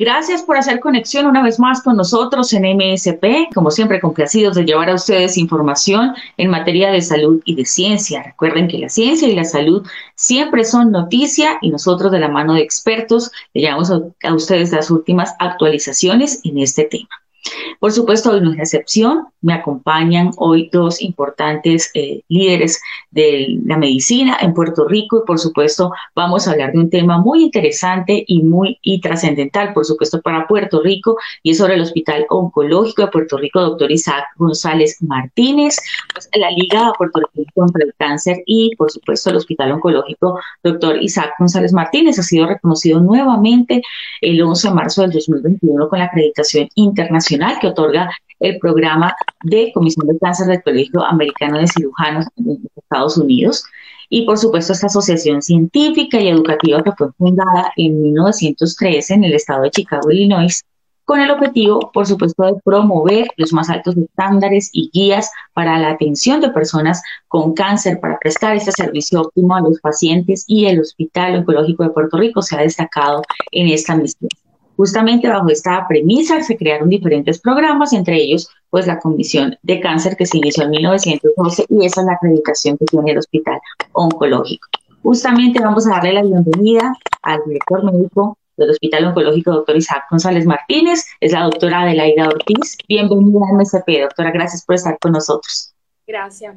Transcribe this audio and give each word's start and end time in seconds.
Gracias 0.00 0.42
por 0.42 0.56
hacer 0.56 0.80
conexión 0.80 1.26
una 1.26 1.42
vez 1.42 1.60
más 1.60 1.82
con 1.82 1.94
nosotros 1.94 2.50
en 2.54 2.62
MSP. 2.62 3.52
Como 3.54 3.70
siempre, 3.70 4.00
complacidos 4.00 4.56
de 4.56 4.64
llevar 4.64 4.88
a 4.88 4.94
ustedes 4.94 5.36
información 5.36 6.14
en 6.38 6.48
materia 6.48 6.90
de 6.90 7.02
salud 7.02 7.42
y 7.44 7.54
de 7.54 7.66
ciencia. 7.66 8.22
Recuerden 8.22 8.66
que 8.66 8.78
la 8.78 8.88
ciencia 8.88 9.28
y 9.28 9.34
la 9.34 9.44
salud 9.44 9.86
siempre 10.14 10.64
son 10.64 10.90
noticia 10.90 11.58
y 11.60 11.68
nosotros 11.68 12.10
de 12.12 12.18
la 12.18 12.28
mano 12.28 12.54
de 12.54 12.62
expertos 12.62 13.30
le 13.52 13.60
llevamos 13.60 13.90
a, 13.90 14.32
ustedes 14.34 14.72
las 14.72 14.90
últimas 14.90 15.34
actualizaciones 15.38 16.40
en 16.44 16.56
este 16.60 16.84
tema. 16.84 17.19
Por 17.78 17.92
supuesto, 17.92 18.32
hoy 18.32 18.40
no 18.40 18.50
es 18.50 18.56
la 18.56 18.62
excepción. 18.62 19.26
Me 19.40 19.54
acompañan 19.54 20.32
hoy 20.36 20.68
dos 20.70 21.00
importantes 21.00 21.90
eh, 21.94 22.22
líderes 22.28 22.80
de 23.10 23.58
la 23.64 23.78
medicina 23.78 24.36
en 24.40 24.52
Puerto 24.52 24.86
Rico 24.86 25.22
y, 25.22 25.26
por 25.26 25.38
supuesto, 25.38 25.90
vamos 26.14 26.46
a 26.46 26.52
hablar 26.52 26.72
de 26.72 26.78
un 26.78 26.90
tema 26.90 27.18
muy 27.18 27.42
interesante 27.42 28.22
y 28.26 28.42
muy 28.42 28.78
y 28.82 29.00
trascendental, 29.00 29.72
por 29.72 29.86
supuesto, 29.86 30.20
para 30.20 30.46
Puerto 30.46 30.82
Rico 30.82 31.16
y 31.42 31.52
es 31.52 31.58
sobre 31.58 31.74
el 31.74 31.80
Hospital 31.80 32.26
Oncológico 32.28 33.02
de 33.02 33.08
Puerto 33.08 33.38
Rico, 33.38 33.60
doctor 33.62 33.90
Isaac 33.90 34.24
González 34.36 34.98
Martínez, 35.00 35.76
pues, 36.12 36.28
la 36.34 36.50
Liga 36.50 36.92
Puerto 36.98 37.20
Rico 37.34 37.50
contra 37.54 37.82
el 37.84 37.94
Cáncer 37.96 38.42
y, 38.44 38.76
por 38.76 38.90
supuesto, 38.90 39.30
el 39.30 39.36
Hospital 39.36 39.72
Oncológico, 39.72 40.38
doctor 40.62 41.02
Isaac 41.02 41.32
González 41.38 41.72
Martínez, 41.72 42.18
ha 42.18 42.22
sido 42.22 42.46
reconocido 42.46 43.00
nuevamente 43.00 43.80
el 44.20 44.42
11 44.42 44.68
de 44.68 44.74
marzo 44.74 45.02
del 45.02 45.12
2021 45.12 45.88
con 45.88 45.98
la 45.98 46.04
acreditación 46.06 46.68
internacional 46.74 47.29
que 47.60 47.68
otorga 47.68 48.10
el 48.40 48.58
programa 48.58 49.14
de 49.44 49.70
Comisión 49.72 50.06
de 50.08 50.18
Cáncer 50.18 50.46
del 50.46 50.62
Colegio 50.62 51.04
Americano 51.04 51.58
de 51.58 51.68
Cirujanos 51.68 52.26
en 52.36 52.58
Estados 52.76 53.16
Unidos. 53.18 53.64
Y 54.08 54.26
por 54.26 54.38
supuesto 54.38 54.72
esta 54.72 54.86
asociación 54.86 55.40
científica 55.40 56.18
y 56.18 56.28
educativa 56.28 56.82
que 56.82 56.92
fue 56.92 57.12
fundada 57.12 57.72
en 57.76 58.02
1913 58.02 59.14
en 59.14 59.24
el 59.24 59.34
estado 59.34 59.62
de 59.62 59.70
Chicago, 59.70 60.10
Illinois, 60.10 60.64
con 61.04 61.20
el 61.20 61.30
objetivo, 61.30 61.90
por 61.92 62.06
supuesto, 62.06 62.44
de 62.44 62.54
promover 62.64 63.26
los 63.36 63.52
más 63.52 63.68
altos 63.68 63.96
estándares 63.96 64.70
y 64.72 64.90
guías 64.92 65.30
para 65.54 65.76
la 65.78 65.90
atención 65.90 66.40
de 66.40 66.50
personas 66.50 67.02
con 67.26 67.52
cáncer, 67.52 67.98
para 68.00 68.18
prestar 68.18 68.54
este 68.54 68.70
servicio 68.70 69.22
óptimo 69.22 69.56
a 69.56 69.60
los 69.60 69.80
pacientes 69.80 70.44
y 70.46 70.66
el 70.66 70.80
Hospital 70.80 71.36
Oncológico 71.36 71.82
de 71.82 71.90
Puerto 71.90 72.16
Rico 72.16 72.42
se 72.42 72.56
ha 72.56 72.60
destacado 72.60 73.22
en 73.50 73.68
esta 73.68 73.96
misión. 73.96 74.28
Justamente 74.80 75.28
bajo 75.28 75.50
esta 75.50 75.86
premisa 75.86 76.42
se 76.42 76.56
crearon 76.56 76.88
diferentes 76.88 77.38
programas, 77.38 77.92
entre 77.92 78.16
ellos 78.16 78.48
pues 78.70 78.86
la 78.86 78.98
Comisión 78.98 79.54
de 79.62 79.78
Cáncer 79.78 80.16
que 80.16 80.24
se 80.24 80.38
inició 80.38 80.64
en 80.64 80.70
1912 80.70 81.66
y 81.68 81.84
esa 81.84 82.00
es 82.00 82.06
la 82.06 82.14
acreditación 82.14 82.78
que 82.78 82.86
tiene 82.86 83.10
el 83.10 83.18
Hospital 83.18 83.60
Oncológico. 83.92 84.66
Justamente 85.02 85.60
vamos 85.60 85.86
a 85.86 85.90
darle 85.90 86.14
la 86.14 86.22
bienvenida 86.22 86.94
al 87.20 87.40
director 87.44 87.84
médico 87.92 88.38
del 88.56 88.70
Hospital 88.70 89.04
Oncológico, 89.08 89.52
doctor 89.52 89.76
Isaac 89.76 90.04
González 90.10 90.46
Martínez, 90.46 91.04
es 91.20 91.32
la 91.32 91.42
doctora 91.42 91.82
Adelaida 91.82 92.28
Ortiz. 92.28 92.78
Bienvenida 92.88 93.40
al 93.50 93.58
MSP, 93.58 94.00
doctora, 94.00 94.30
gracias 94.30 94.64
por 94.64 94.76
estar 94.76 94.98
con 94.98 95.12
nosotros. 95.12 95.74
Gracias, 96.06 96.56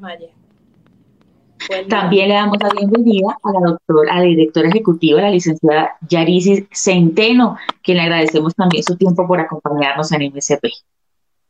También 1.89 2.29
le 2.29 2.35
damos 2.35 2.57
la 2.61 2.69
bienvenida 2.69 3.37
a 3.41 3.51
la 3.51 3.71
doctora, 3.71 4.13
a 4.13 4.19
la 4.19 4.25
directora 4.25 4.69
ejecutiva, 4.69 5.21
la 5.21 5.29
licenciada 5.29 5.97
Yarisis 6.07 6.65
Centeno, 6.71 7.57
que 7.81 7.93
le 7.93 8.01
agradecemos 8.01 8.53
también 8.55 8.83
su 8.83 8.97
tiempo 8.97 9.27
por 9.27 9.39
acompañarnos 9.39 10.11
en 10.11 10.33
MSP. 10.33 10.65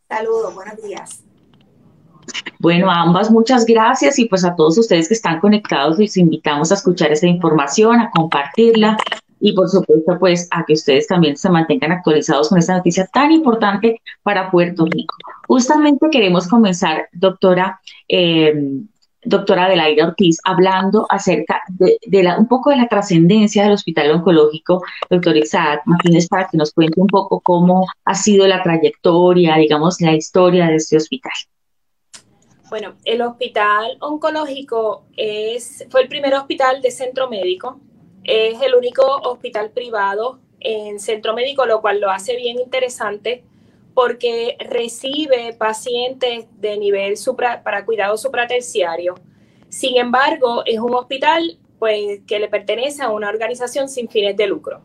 Saludos, 0.09 0.53
buenos 0.53 0.81
días. 0.81 1.23
Bueno, 2.59 2.89
a 2.89 3.01
ambas 3.01 3.31
muchas 3.31 3.65
gracias 3.65 4.19
y 4.19 4.25
pues 4.25 4.45
a 4.45 4.55
todos 4.55 4.77
ustedes 4.77 5.07
que 5.07 5.13
están 5.13 5.39
conectados 5.39 5.97
les 5.97 6.15
invitamos 6.17 6.71
a 6.71 6.75
escuchar 6.75 7.11
esta 7.11 7.27
información, 7.27 7.99
a 7.99 8.09
compartirla 8.11 8.97
y 9.39 9.53
por 9.53 9.69
supuesto 9.69 10.17
pues 10.19 10.47
a 10.51 10.63
que 10.65 10.73
ustedes 10.73 11.07
también 11.07 11.35
se 11.35 11.49
mantengan 11.49 11.91
actualizados 11.91 12.47
con 12.47 12.57
esta 12.57 12.77
noticia 12.77 13.05
tan 13.07 13.31
importante 13.31 14.01
para 14.23 14.49
Puerto 14.49 14.85
Rico. 14.85 15.15
Justamente 15.47 16.07
queremos 16.09 16.47
comenzar, 16.47 17.09
doctora, 17.11 17.81
eh, 18.07 18.53
doctora 19.25 19.65
Adelaida 19.65 20.07
Ortiz, 20.07 20.37
hablando 20.43 21.05
acerca 21.09 21.61
de, 21.69 21.97
un 22.37 22.47
poco 22.47 22.69
de 22.69 22.77
la 22.77 22.87
trascendencia 22.87 23.63
del 23.63 23.73
Hospital 23.73 24.11
Oncológico, 24.11 24.81
doctor 25.09 25.37
Isaac 25.37 25.81
Martínez, 25.85 26.27
para 26.27 26.47
que 26.47 26.57
nos 26.57 26.71
cuente 26.73 26.99
un 26.99 27.07
poco 27.07 27.39
cómo 27.41 27.85
ha 28.05 28.15
sido 28.15 28.47
la 28.47 28.61
trayectoria, 28.63 29.55
digamos, 29.55 30.01
la 30.01 30.13
historia 30.13 30.67
de 30.67 30.75
este 30.75 30.97
hospital. 30.97 31.33
Bueno, 32.69 32.95
el 33.05 33.21
Hospital 33.21 33.97
Oncológico 33.99 35.05
es, 35.15 35.85
fue 35.89 36.01
el 36.01 36.07
primer 36.07 36.33
hospital 36.33 36.81
de 36.81 36.91
centro 36.91 37.29
médico, 37.29 37.79
es 38.23 38.61
el 38.61 38.73
único 38.73 39.03
hospital 39.03 39.71
privado 39.71 40.39
en 40.59 40.99
centro 40.99 41.33
médico, 41.33 41.65
lo 41.65 41.81
cual 41.81 41.99
lo 41.99 42.09
hace 42.09 42.35
bien 42.35 42.59
interesante 42.59 43.43
porque 43.93 44.57
recibe 44.59 45.53
pacientes 45.53 46.45
de 46.59 46.77
nivel 46.77 47.17
supra, 47.17 47.63
para 47.63 47.85
cuidado 47.85 48.17
supraterciario. 48.17 49.15
Sin 49.69 49.97
embargo, 49.97 50.63
es 50.65 50.79
un 50.79 50.93
hospital 50.93 51.57
pues, 51.79 52.21
que 52.27 52.39
le 52.39 52.47
pertenece 52.47 53.03
a 53.03 53.09
una 53.09 53.29
organización 53.29 53.89
sin 53.89 54.09
fines 54.09 54.37
de 54.37 54.47
lucro. 54.47 54.81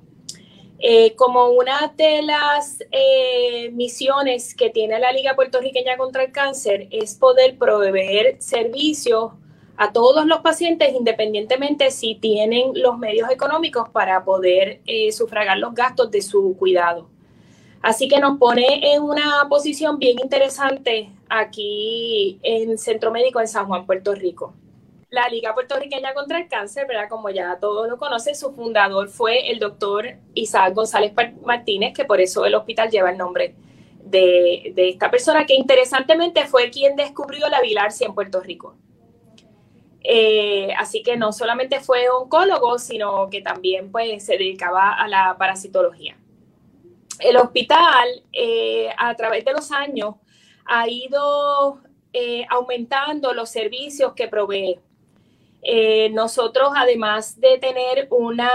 Eh, 0.81 1.17
como 1.17 1.49
una 1.49 1.93
de 1.97 2.23
las 2.23 2.79
eh, 2.93 3.71
misiones 3.73 4.55
que 4.55 4.71
tiene 4.71 5.01
la 5.01 5.11
Liga 5.11 5.35
Puertorriqueña 5.35 5.97
contra 5.97 6.23
el 6.23 6.31
Cáncer 6.31 6.87
es 6.93 7.17
poder 7.17 7.59
proveer 7.59 8.37
servicios 8.41 9.33
a 9.77 9.93
todos 9.93 10.25
los 10.27 10.41
pacientes 10.41 10.95
independientemente 10.95 11.91
si 11.91 12.15
tienen 12.15 12.73
los 12.75 12.97
medios 12.97 13.29
económicos 13.31 13.89
para 13.89 14.25
poder 14.25 14.81
eh, 14.87 15.11
sufragar 15.11 15.59
los 15.59 15.75
gastos 15.75 16.13
de 16.13 16.23
su 16.23 16.57
cuidado. 16.57 17.09
Así 17.83 18.09
que 18.09 18.19
nos 18.19 18.39
pone 18.39 18.93
en 18.93 19.03
una 19.03 19.47
posición 19.49 19.99
bien 19.99 20.19
interesante 20.21 21.11
aquí 21.29 22.41
en 22.43 22.77
Centro 22.77 23.13
Médico 23.13 23.41
en 23.41 23.49
San 23.49 23.67
Juan, 23.67 23.87
Puerto 23.87 24.15
Rico. 24.15 24.55
La 25.11 25.29
Liga 25.29 25.55
Puertorriqueña 25.55 26.13
contra 26.13 26.39
el 26.39 26.49
Cáncer, 26.49 26.87
¿verdad? 26.87 27.09
Como 27.09 27.31
ya 27.31 27.59
todos 27.59 27.89
lo 27.89 27.97
conocen, 27.97 28.35
su 28.35 28.53
fundador 28.53 29.09
fue 29.09 29.51
el 29.51 29.59
doctor 29.59 30.17
Isaac 30.35 30.75
González 30.75 31.13
Martínez, 31.45 31.95
que 31.95 32.05
por 32.05 32.21
eso 32.21 32.45
el 32.45 32.55
hospital 32.55 32.91
lleva 32.91 33.11
el 33.11 33.17
nombre 33.17 33.55
de, 34.05 34.75
esta 34.77 35.11
persona, 35.11 35.47
que 35.47 35.55
interesantemente 35.55 36.47
fue 36.47 36.71
quien 36.71 36.97
descubrió 36.97 37.49
la 37.49 37.61
bilarcia 37.61 38.07
en 38.07 38.15
Puerto 38.15 38.41
Rico. 38.41 38.75
Eh, 40.03 40.73
así 40.77 41.03
que 41.03 41.17
no 41.17 41.33
solamente 41.33 41.81
fue 41.81 42.09
oncólogo, 42.11 42.79
sino 42.79 43.31
que 43.31 43.41
también 43.41 43.91
pues, 43.91 44.25
se 44.25 44.37
dedicaba 44.37 44.93
a 44.93 45.09
la 45.09 45.37
parasitología 45.39 46.17
el 47.21 47.37
hospital 47.37 48.23
eh, 48.33 48.89
a 48.97 49.15
través 49.15 49.45
de 49.45 49.53
los 49.53 49.73
años 49.73 50.15
ha 50.65 50.89
ido 50.89 51.81
eh, 52.13 52.47
aumentando 52.51 53.33
los 53.33 53.51
servicios 53.51 54.13
que 54.15 54.29
provee. 54.29 54.79
Eh, 55.63 56.11
nosotros, 56.11 56.71
además 56.77 57.41
de 57.41 57.59
tener 57.59 58.07
una 58.11 58.51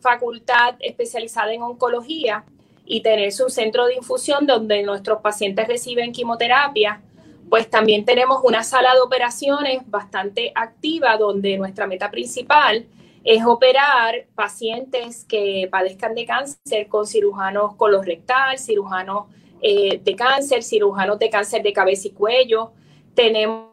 facultad 0.00 0.74
especializada 0.80 1.52
en 1.52 1.62
oncología 1.62 2.44
y 2.84 3.00
tener 3.00 3.32
su 3.32 3.48
centro 3.48 3.86
de 3.86 3.94
infusión 3.94 4.46
donde 4.46 4.82
nuestros 4.82 5.20
pacientes 5.20 5.66
reciben 5.66 6.12
quimioterapia, 6.12 7.00
pues 7.48 7.70
también 7.70 8.04
tenemos 8.04 8.40
una 8.44 8.64
sala 8.64 8.94
de 8.94 9.00
operaciones 9.00 9.82
bastante 9.86 10.52
activa 10.54 11.16
donde 11.16 11.56
nuestra 11.58 11.86
meta 11.86 12.10
principal 12.10 12.86
es 13.24 13.44
operar 13.44 14.26
pacientes 14.34 15.24
que 15.24 15.68
padezcan 15.70 16.14
de 16.14 16.26
cáncer 16.26 16.88
con 16.88 17.06
cirujanos 17.06 17.76
colorectal, 17.76 18.58
cirujanos 18.58 19.26
eh, 19.60 20.00
de 20.02 20.16
cáncer, 20.16 20.62
cirujanos 20.62 21.18
de 21.18 21.30
cáncer 21.30 21.62
de 21.62 21.72
cabeza 21.72 22.08
y 22.08 22.10
cuello. 22.10 22.72
Tenemos 23.14 23.72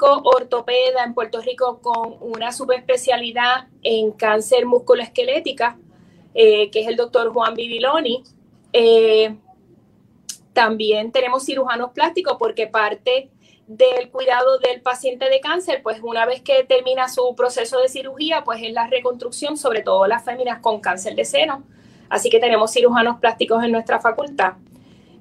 ortopeda 0.00 1.04
en 1.04 1.14
Puerto 1.14 1.40
Rico 1.40 1.80
con 1.80 2.16
una 2.20 2.52
subespecialidad 2.52 3.68
en 3.82 4.12
cáncer 4.12 4.66
musculoesquelética, 4.66 5.78
eh, 6.34 6.70
que 6.70 6.80
es 6.80 6.88
el 6.88 6.96
doctor 6.96 7.32
Juan 7.32 7.54
Bibiloni. 7.54 8.24
Eh, 8.72 9.36
también 10.52 11.12
tenemos 11.12 11.44
cirujanos 11.44 11.90
plásticos 11.90 12.36
porque 12.38 12.66
parte 12.66 13.30
del 13.66 14.10
cuidado 14.10 14.58
del 14.58 14.80
paciente 14.80 15.28
de 15.28 15.40
cáncer, 15.40 15.82
pues 15.82 16.00
una 16.02 16.24
vez 16.24 16.40
que 16.40 16.64
termina 16.64 17.08
su 17.08 17.34
proceso 17.34 17.80
de 17.80 17.88
cirugía, 17.88 18.44
pues 18.44 18.62
es 18.62 18.72
la 18.72 18.86
reconstrucción, 18.86 19.56
sobre 19.56 19.82
todo 19.82 20.06
las 20.06 20.24
féminas 20.24 20.60
con 20.60 20.80
cáncer 20.80 21.14
de 21.16 21.24
seno. 21.24 21.64
Así 22.08 22.30
que 22.30 22.38
tenemos 22.38 22.72
cirujanos 22.72 23.18
plásticos 23.18 23.64
en 23.64 23.72
nuestra 23.72 24.00
facultad. 24.00 24.54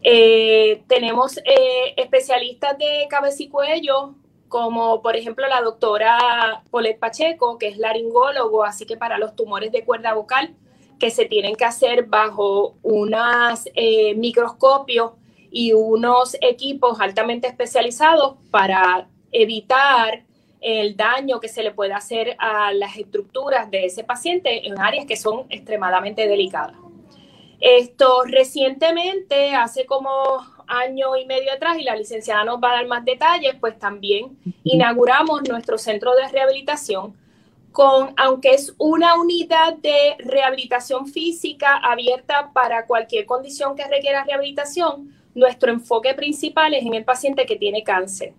Eh, 0.04 0.84
tenemos 0.88 1.38
eh, 1.38 1.96
especialistas 1.98 2.78
de 2.78 3.08
cabeza 3.10 3.42
y 3.42 3.50
cuello, 3.50 4.14
como 4.48 5.02
por 5.02 5.16
ejemplo 5.16 5.48
la 5.48 5.62
doctora 5.62 6.62
Polet 6.70 7.00
Pacheco, 7.00 7.58
que 7.58 7.70
es 7.70 7.78
laringólogo, 7.78 8.64
así 8.64 8.86
que 8.86 8.98
para 8.98 9.18
los 9.18 9.36
tumores 9.36 9.72
de 9.72 9.84
cuerda 9.84 10.14
vocal, 10.14 10.54
que 11.00 11.10
se 11.10 11.26
tienen 11.26 11.56
que 11.56 11.66
hacer 11.66 12.06
bajo 12.06 12.76
unos 12.84 13.68
eh, 13.74 14.14
microscopios 14.14 15.14
y 15.52 15.74
unos 15.74 16.38
equipos 16.42 17.00
altamente 17.00 17.48
especializados 17.48 18.36
para 18.52 19.08
evitar 19.32 20.24
el 20.62 20.98
daño 20.98 21.40
que 21.40 21.48
se 21.48 21.62
le 21.62 21.72
puede 21.72 21.94
hacer 21.94 22.36
a 22.40 22.74
las 22.74 22.98
estructuras 22.98 23.70
de 23.70 23.86
ese 23.86 24.04
paciente 24.04 24.68
en 24.68 24.80
áreas 24.80 25.06
que 25.06 25.16
son 25.16 25.46
extremadamente 25.50 26.28
delicadas. 26.28 26.76
Esto 27.60 28.24
recientemente, 28.26 29.54
hace 29.56 29.86
como 29.86 30.10
año 30.68 31.16
y 31.16 31.26
medio 31.26 31.54
atrás, 31.54 31.78
y 31.80 31.84
la 31.84 31.96
licenciada 31.96 32.44
nos 32.44 32.60
va 32.62 32.72
a 32.72 32.76
dar 32.76 32.88
más 32.88 33.06
detalles, 33.06 33.56
pues 33.60 33.78
también 33.78 34.38
inauguramos 34.64 35.48
nuestro 35.48 35.78
centro 35.78 36.16
de 36.16 36.28
rehabilitación 36.30 37.16
con, 37.72 38.14
aunque 38.18 38.52
es 38.52 38.74
una 38.78 39.20
unidad 39.20 39.74
de 39.74 40.16
rehabilitación 40.20 41.08
física 41.08 41.76
abierta 41.76 42.52
para 42.54 42.86
cualquier 42.86 43.26
condición 43.26 43.76
que 43.76 43.86
requiera 43.86 44.24
rehabilitación, 44.24 45.14
nuestro 45.36 45.72
enfoque 45.72 46.14
principal 46.14 46.74
es 46.74 46.86
en 46.86 46.96
el 46.96 47.04
paciente 47.04 47.46
que 47.46 47.58
tiene 47.58 47.84
cáncer. 47.84 48.34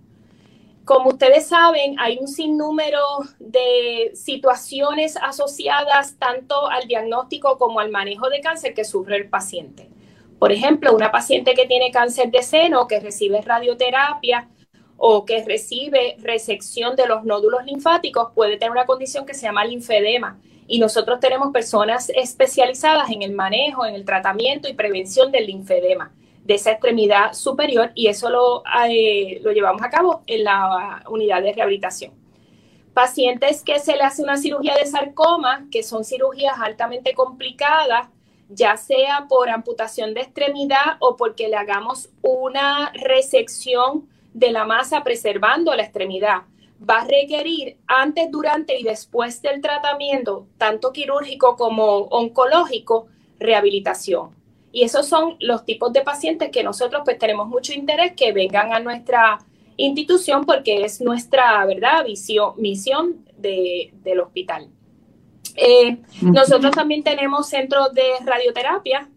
Como 0.84 1.10
ustedes 1.10 1.46
saben, 1.48 1.98
hay 1.98 2.16
un 2.18 2.28
sinnúmero 2.28 3.00
de 3.38 4.12
situaciones 4.14 5.16
asociadas 5.20 6.16
tanto 6.18 6.68
al 6.68 6.86
diagnóstico 6.86 7.58
como 7.58 7.80
al 7.80 7.90
manejo 7.90 8.30
de 8.30 8.40
cáncer 8.40 8.72
que 8.72 8.84
sufre 8.84 9.16
el 9.16 9.28
paciente. 9.28 9.90
Por 10.38 10.52
ejemplo, 10.52 10.94
una 10.94 11.10
paciente 11.10 11.54
que 11.54 11.66
tiene 11.66 11.90
cáncer 11.90 12.30
de 12.30 12.42
seno, 12.42 12.86
que 12.86 13.00
recibe 13.00 13.40
radioterapia 13.42 14.48
o 14.96 15.24
que 15.24 15.44
recibe 15.44 16.16
resección 16.20 16.94
de 16.94 17.06
los 17.06 17.24
nódulos 17.24 17.64
linfáticos, 17.64 18.32
puede 18.34 18.56
tener 18.56 18.70
una 18.70 18.86
condición 18.86 19.26
que 19.26 19.34
se 19.34 19.42
llama 19.42 19.64
linfedema. 19.64 20.38
Y 20.68 20.78
nosotros 20.78 21.20
tenemos 21.20 21.52
personas 21.52 22.10
especializadas 22.10 23.10
en 23.10 23.22
el 23.22 23.32
manejo, 23.32 23.84
en 23.84 23.94
el 23.94 24.04
tratamiento 24.04 24.68
y 24.68 24.74
prevención 24.74 25.32
del 25.32 25.46
linfedema 25.46 26.12
de 26.46 26.54
esa 26.54 26.70
extremidad 26.70 27.32
superior 27.32 27.90
y 27.94 28.06
eso 28.06 28.30
lo, 28.30 28.62
eh, 28.88 29.40
lo 29.42 29.50
llevamos 29.52 29.82
a 29.82 29.90
cabo 29.90 30.22
en 30.26 30.44
la 30.44 31.02
unidad 31.08 31.42
de 31.42 31.52
rehabilitación. 31.52 32.12
Pacientes 32.94 33.62
que 33.62 33.80
se 33.80 33.96
le 33.96 34.02
hace 34.02 34.22
una 34.22 34.36
cirugía 34.36 34.74
de 34.76 34.86
sarcoma, 34.86 35.66
que 35.70 35.82
son 35.82 36.04
cirugías 36.04 36.54
altamente 36.60 37.14
complicadas, 37.14 38.08
ya 38.48 38.76
sea 38.76 39.26
por 39.28 39.50
amputación 39.50 40.14
de 40.14 40.20
extremidad 40.20 40.96
o 41.00 41.16
porque 41.16 41.48
le 41.48 41.56
hagamos 41.56 42.10
una 42.22 42.92
resección 42.94 44.08
de 44.32 44.52
la 44.52 44.64
masa 44.64 45.02
preservando 45.02 45.74
la 45.74 45.82
extremidad, 45.82 46.42
va 46.78 47.00
a 47.00 47.06
requerir 47.06 47.78
antes, 47.88 48.30
durante 48.30 48.78
y 48.78 48.84
después 48.84 49.42
del 49.42 49.60
tratamiento, 49.60 50.46
tanto 50.58 50.92
quirúrgico 50.92 51.56
como 51.56 52.02
oncológico, 52.02 53.08
rehabilitación. 53.40 54.45
Y 54.76 54.82
esos 54.82 55.08
son 55.08 55.36
los 55.40 55.64
tipos 55.64 55.90
de 55.94 56.02
pacientes 56.02 56.50
que 56.50 56.62
nosotros 56.62 57.00
pues 57.02 57.18
tenemos 57.18 57.48
mucho 57.48 57.72
interés 57.72 58.12
que 58.14 58.32
vengan 58.32 58.74
a 58.74 58.78
nuestra 58.78 59.38
institución 59.78 60.44
porque 60.44 60.84
es 60.84 61.00
nuestra, 61.00 61.64
¿verdad?, 61.64 62.04
visión, 62.04 62.52
misión 62.58 63.24
del 63.38 64.20
hospital. 64.20 64.68
Eh, 65.54 65.96
nosotros 66.20 66.72
también 66.72 67.02
tenemos 67.02 67.48
centros 67.48 67.94
de 67.94 68.02
radioterapia. 68.22 69.08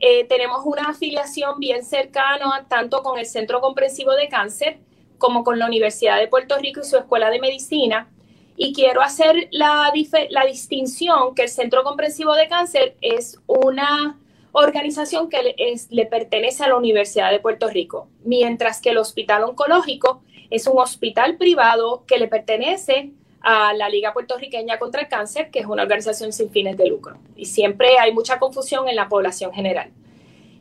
Eh, 0.00 0.24
tenemos 0.24 0.62
una 0.64 0.88
afiliación 0.88 1.60
bien 1.60 1.84
cercana 1.84 2.66
tanto 2.68 3.04
con 3.04 3.16
el 3.16 3.26
Centro 3.26 3.60
Comprensivo 3.60 4.10
de 4.14 4.26
Cáncer 4.26 4.80
como 5.18 5.44
con 5.44 5.60
la 5.60 5.66
Universidad 5.66 6.18
de 6.18 6.26
Puerto 6.26 6.58
Rico 6.58 6.80
y 6.80 6.84
su 6.86 6.96
Escuela 6.96 7.30
de 7.30 7.38
Medicina. 7.38 8.08
Y 8.56 8.72
quiero 8.72 9.00
hacer 9.00 9.46
la, 9.52 9.92
la 10.30 10.44
distinción 10.44 11.36
que 11.36 11.42
el 11.42 11.48
Centro 11.48 11.84
Comprensivo 11.84 12.34
de 12.34 12.48
Cáncer 12.48 12.96
es 13.00 13.38
una 13.46 14.18
organización 14.54 15.28
que 15.28 15.54
le, 15.90 16.06
pertenece 16.06 16.62
a 16.64 16.68
la 16.68 16.76
Universidad 16.76 17.30
de 17.30 17.40
Puerto 17.40 17.68
Rico, 17.68 18.08
mientras 18.24 18.80
que 18.80 18.90
el 18.90 18.98
Hospital 18.98 19.42
Oncológico 19.42 20.22
es 20.48 20.66
un 20.68 20.78
hospital 20.78 21.36
privado 21.36 22.04
que 22.06 22.18
le 22.18 22.28
pertenece 22.28 23.10
a 23.40 23.74
la 23.74 23.88
Liga 23.88 24.12
Puertorriqueña 24.12 24.78
contra 24.78 25.02
el 25.02 25.08
Cáncer, 25.08 25.50
que 25.50 25.58
es 25.58 25.66
una 25.66 25.82
organización 25.82 26.32
sin 26.32 26.50
fines 26.50 26.76
de 26.76 26.86
lucro. 26.86 27.18
Y 27.36 27.46
siempre 27.46 27.98
hay 27.98 28.12
mucha 28.12 28.38
confusión 28.38 28.88
en 28.88 28.96
la 28.96 29.08
población 29.08 29.52
general. 29.52 29.90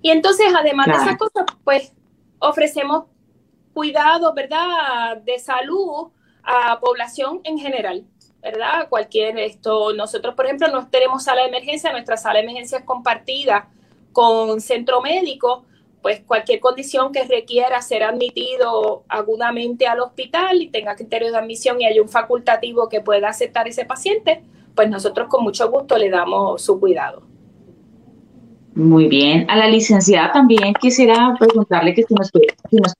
Y 0.01 0.09
entonces, 0.09 0.47
además 0.57 0.87
de 0.87 0.93
esas 0.93 1.15
cosas, 1.15 1.45
pues 1.63 1.93
ofrecemos 2.39 3.05
cuidado, 3.73 4.33
¿verdad?, 4.33 5.17
de 5.17 5.37
salud 5.37 6.09
a 6.43 6.79
población 6.79 7.41
en 7.43 7.59
general, 7.59 8.05
¿verdad? 8.41 8.89
Cualquier 8.89 9.37
esto, 9.37 9.93
nosotros, 9.93 10.33
por 10.33 10.45
ejemplo, 10.45 10.67
no 10.67 10.89
tenemos 10.89 11.23
sala 11.23 11.43
de 11.43 11.49
emergencia, 11.49 11.91
nuestra 11.91 12.17
sala 12.17 12.39
de 12.39 12.45
emergencia 12.45 12.79
es 12.79 12.83
compartida 12.83 13.69
con 14.13 14.61
centro 14.61 15.01
médico, 15.01 15.65
pues 16.01 16.21
cualquier 16.25 16.59
condición 16.59 17.11
que 17.11 17.23
requiera 17.23 17.81
ser 17.81 18.03
admitido 18.03 19.03
agudamente 19.07 19.87
al 19.87 20.01
hospital 20.01 20.61
y 20.61 20.69
tenga 20.69 20.95
criterios 20.95 21.31
de 21.31 21.37
admisión 21.37 21.81
y 21.81 21.85
hay 21.85 21.99
un 21.99 22.09
facultativo 22.09 22.89
que 22.89 23.01
pueda 23.01 23.29
aceptar 23.29 23.67
ese 23.67 23.85
paciente, 23.85 24.43
pues 24.75 24.89
nosotros 24.89 25.27
con 25.29 25.43
mucho 25.43 25.71
gusto 25.71 25.97
le 25.97 26.09
damos 26.09 26.61
su 26.61 26.79
cuidado. 26.79 27.23
Muy 28.75 29.07
bien. 29.07 29.49
A 29.49 29.55
la 29.55 29.67
licenciada 29.67 30.31
también 30.31 30.73
quisiera 30.73 31.35
preguntarle 31.39 31.93
que 31.93 32.03
si 32.03 32.13
nos, 32.15 32.31
nos 32.71 32.95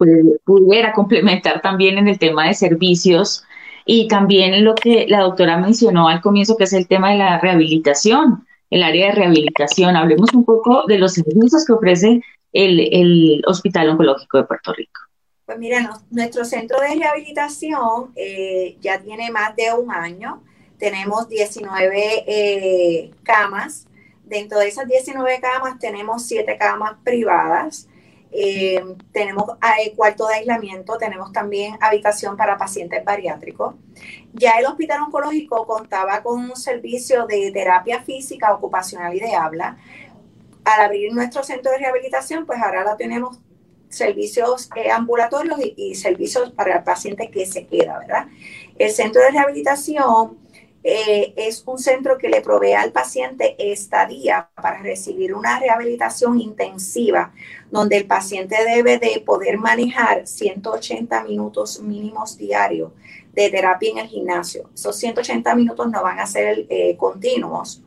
pudiera 0.46 0.94
complementar 0.94 1.62
también 1.62 1.98
en 1.98 2.08
el 2.08 2.20
tema 2.20 2.48
de 2.48 2.54
servicios 2.54 3.44
y 3.86 4.08
también 4.08 4.64
lo 4.64 4.76
que 4.76 5.08
la 5.10 5.22
doctora 5.22 5.58
mencionó 5.58 6.08
al 6.08 6.22
comienzo, 6.22 6.56
que 6.58 6.66
es 6.66 6.74
el 6.74 6.88
tema 6.88 7.12
de 7.12 7.18
la 7.18 7.40
rehabilitación 7.40 8.46
el 8.74 8.82
área 8.82 9.08
de 9.08 9.12
rehabilitación. 9.14 9.96
Hablemos 9.96 10.34
un 10.34 10.44
poco 10.44 10.86
de 10.88 10.98
los 10.98 11.14
servicios 11.14 11.64
que 11.64 11.74
ofrece 11.74 12.22
el, 12.52 13.44
Hospital 13.46 13.90
Oncológico 13.90 14.40
de 14.40 14.46
Puerto 14.46 14.74
Rico. 14.74 15.00
Pues 15.46 15.60
mira, 15.60 15.92
nuestro 16.10 16.44
centro 16.44 16.80
de 16.80 16.96
rehabilitación 16.96 18.12
eh, 18.16 18.76
ya 18.82 19.00
tiene 19.00 19.30
más 19.30 19.56
de 19.56 19.72
un 19.74 19.92
año. 19.92 20.42
Tenemos 20.80 21.30
19 21.30 22.24
eh, 22.26 23.12
camas. 23.22 23.86
Dentro 24.24 24.58
de 24.58 24.70
esas 24.70 24.88
19 24.88 25.40
camas 25.40 25.78
tenemos 25.78 26.24
7 26.24 26.58
camas 26.58 26.94
privadas 27.04 27.88
eh, 28.36 28.84
tenemos 29.12 29.46
eh, 29.80 29.94
cuarto 29.96 30.28
de 30.28 30.36
aislamiento, 30.36 30.98
tenemos 30.98 31.32
también 31.32 31.78
habitación 31.80 32.36
para 32.36 32.58
pacientes 32.58 33.06
bariátricos. 33.06 33.76
Ya 34.34 34.54
el 34.54 34.66
hospital 34.66 35.04
oncológico 35.04 35.68
contaba 35.68 36.24
con 36.24 36.40
un 36.40 36.56
servicio 36.56 37.28
de 37.28 37.52
terapia 37.52 38.02
física, 38.02 38.54
ocupacional 38.54 39.14
y 39.16 39.20
de 39.20 39.36
habla. 39.36 39.78
Al 40.66 40.82
abrir 40.82 41.14
nuestro 41.14 41.44
centro 41.44 41.72
de 41.72 41.78
rehabilitación, 41.78 42.46
pues 42.46 42.60
ahora 42.60 42.84
la 42.84 42.98
tenemos 42.98 43.40
servicios 43.90 44.70
eh, 44.76 44.90
ambulatorios 44.90 45.60
y, 45.60 45.76
y, 45.78 45.96
servicios 45.96 46.52
para 46.52 46.78
el 46.78 46.84
paciente 46.84 47.30
que 47.30 47.46
se 47.46 47.68
queda, 47.68 48.00
¿verdad? 48.00 48.28
El 48.80 48.90
centro 48.90 49.22
de 49.22 49.30
rehabilitación 49.30 50.43
eh, 50.84 51.34
es 51.38 51.64
un 51.66 51.80
centro 51.80 52.18
que 52.18 52.28
le 52.28 52.42
provee 52.42 52.74
al 52.74 52.92
paciente 52.92 53.56
estadía 53.72 54.50
para 54.56 54.82
recibir 54.82 55.34
una 55.34 55.58
rehabilitación 55.58 56.42
intensiva, 56.42 57.34
donde 57.72 57.98
el 57.98 58.06
paciente 58.06 58.58
debe 58.66 59.00
de 59.00 59.22
poder 59.26 59.58
manejar 59.58 60.28
180 60.28 61.24
minutos 61.24 61.80
mínimos 61.82 62.38
diarios 62.38 62.92
de 63.32 63.50
terapia 63.50 63.92
en 63.92 63.98
el 64.00 64.08
gimnasio. 64.08 64.70
Esos 64.74 64.98
180 64.98 65.56
minutos 65.56 65.90
no 65.90 66.04
van 66.04 66.20
a 66.20 66.26
ser 66.26 66.66
eh, 66.70 66.98
continuos. 66.98 67.82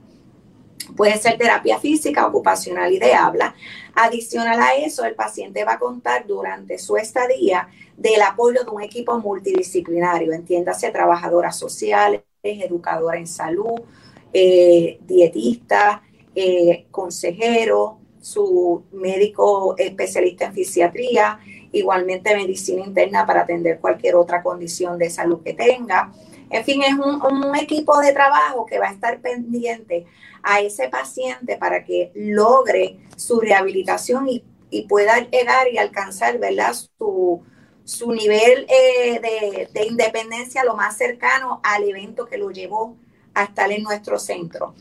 Puede 0.96 1.18
ser 1.18 1.36
terapia 1.36 1.78
física, 1.78 2.26
ocupacional 2.26 2.92
y 2.92 2.98
de 2.98 3.12
habla. 3.12 3.54
Adicional 3.94 4.60
a 4.60 4.74
eso, 4.74 5.04
el 5.04 5.14
paciente 5.14 5.64
va 5.64 5.74
a 5.74 5.78
contar 5.78 6.26
durante 6.26 6.78
su 6.78 6.96
estadía 6.96 7.68
del 7.96 8.22
apoyo 8.22 8.62
de 8.62 8.70
un 8.70 8.82
equipo 8.82 9.18
multidisciplinario, 9.18 10.32
entiéndase 10.32 10.90
trabajadoras 10.90 11.58
sociales, 11.58 12.22
educadora 12.42 13.18
en 13.18 13.26
salud, 13.26 13.80
eh, 14.32 14.98
dietista, 15.06 16.02
eh, 16.34 16.86
consejero, 16.90 17.98
su 18.20 18.84
médico 18.92 19.76
especialista 19.78 20.46
en 20.46 20.52
fisiatría, 20.52 21.38
igualmente 21.72 22.34
medicina 22.34 22.84
interna 22.84 23.24
para 23.24 23.42
atender 23.42 23.78
cualquier 23.80 24.16
otra 24.16 24.42
condición 24.42 24.98
de 24.98 25.10
salud 25.10 25.42
que 25.44 25.54
tenga. 25.54 26.12
En 26.50 26.64
fin, 26.64 26.82
es 26.82 26.94
un, 26.94 27.54
equipo 27.56 27.98
de 28.00 28.12
trabajo 28.12 28.66
que 28.66 28.78
va 28.78 28.88
a 28.88 28.92
estar 28.92 29.20
pendiente 29.20 30.06
a 30.42 30.60
ese 30.60 30.88
paciente 30.88 31.56
para 31.56 31.84
que 31.84 32.12
logre 32.14 32.98
su 33.16 33.40
rehabilitación 33.40 34.28
y, 34.28 34.44
pueda 34.88 35.18
llegar 35.20 35.68
y 35.72 35.78
alcanzar 35.78 36.38
¿verdad? 36.38 36.74
Su, 36.74 37.42
su 37.86 38.10
nivel 38.10 38.66
eh, 38.68 39.68
de, 39.72 39.86
independencia 39.86 40.64
lo 40.64 40.74
más 40.74 40.96
cercano 40.96 41.60
al 41.62 41.84
evento 41.84 42.26
que 42.26 42.36
lo 42.36 42.50
llevó 42.50 42.96
a 43.32 43.44
estar 43.44 43.70
en 43.70 43.84
nuestro 43.84 44.18
centro. 44.18 44.74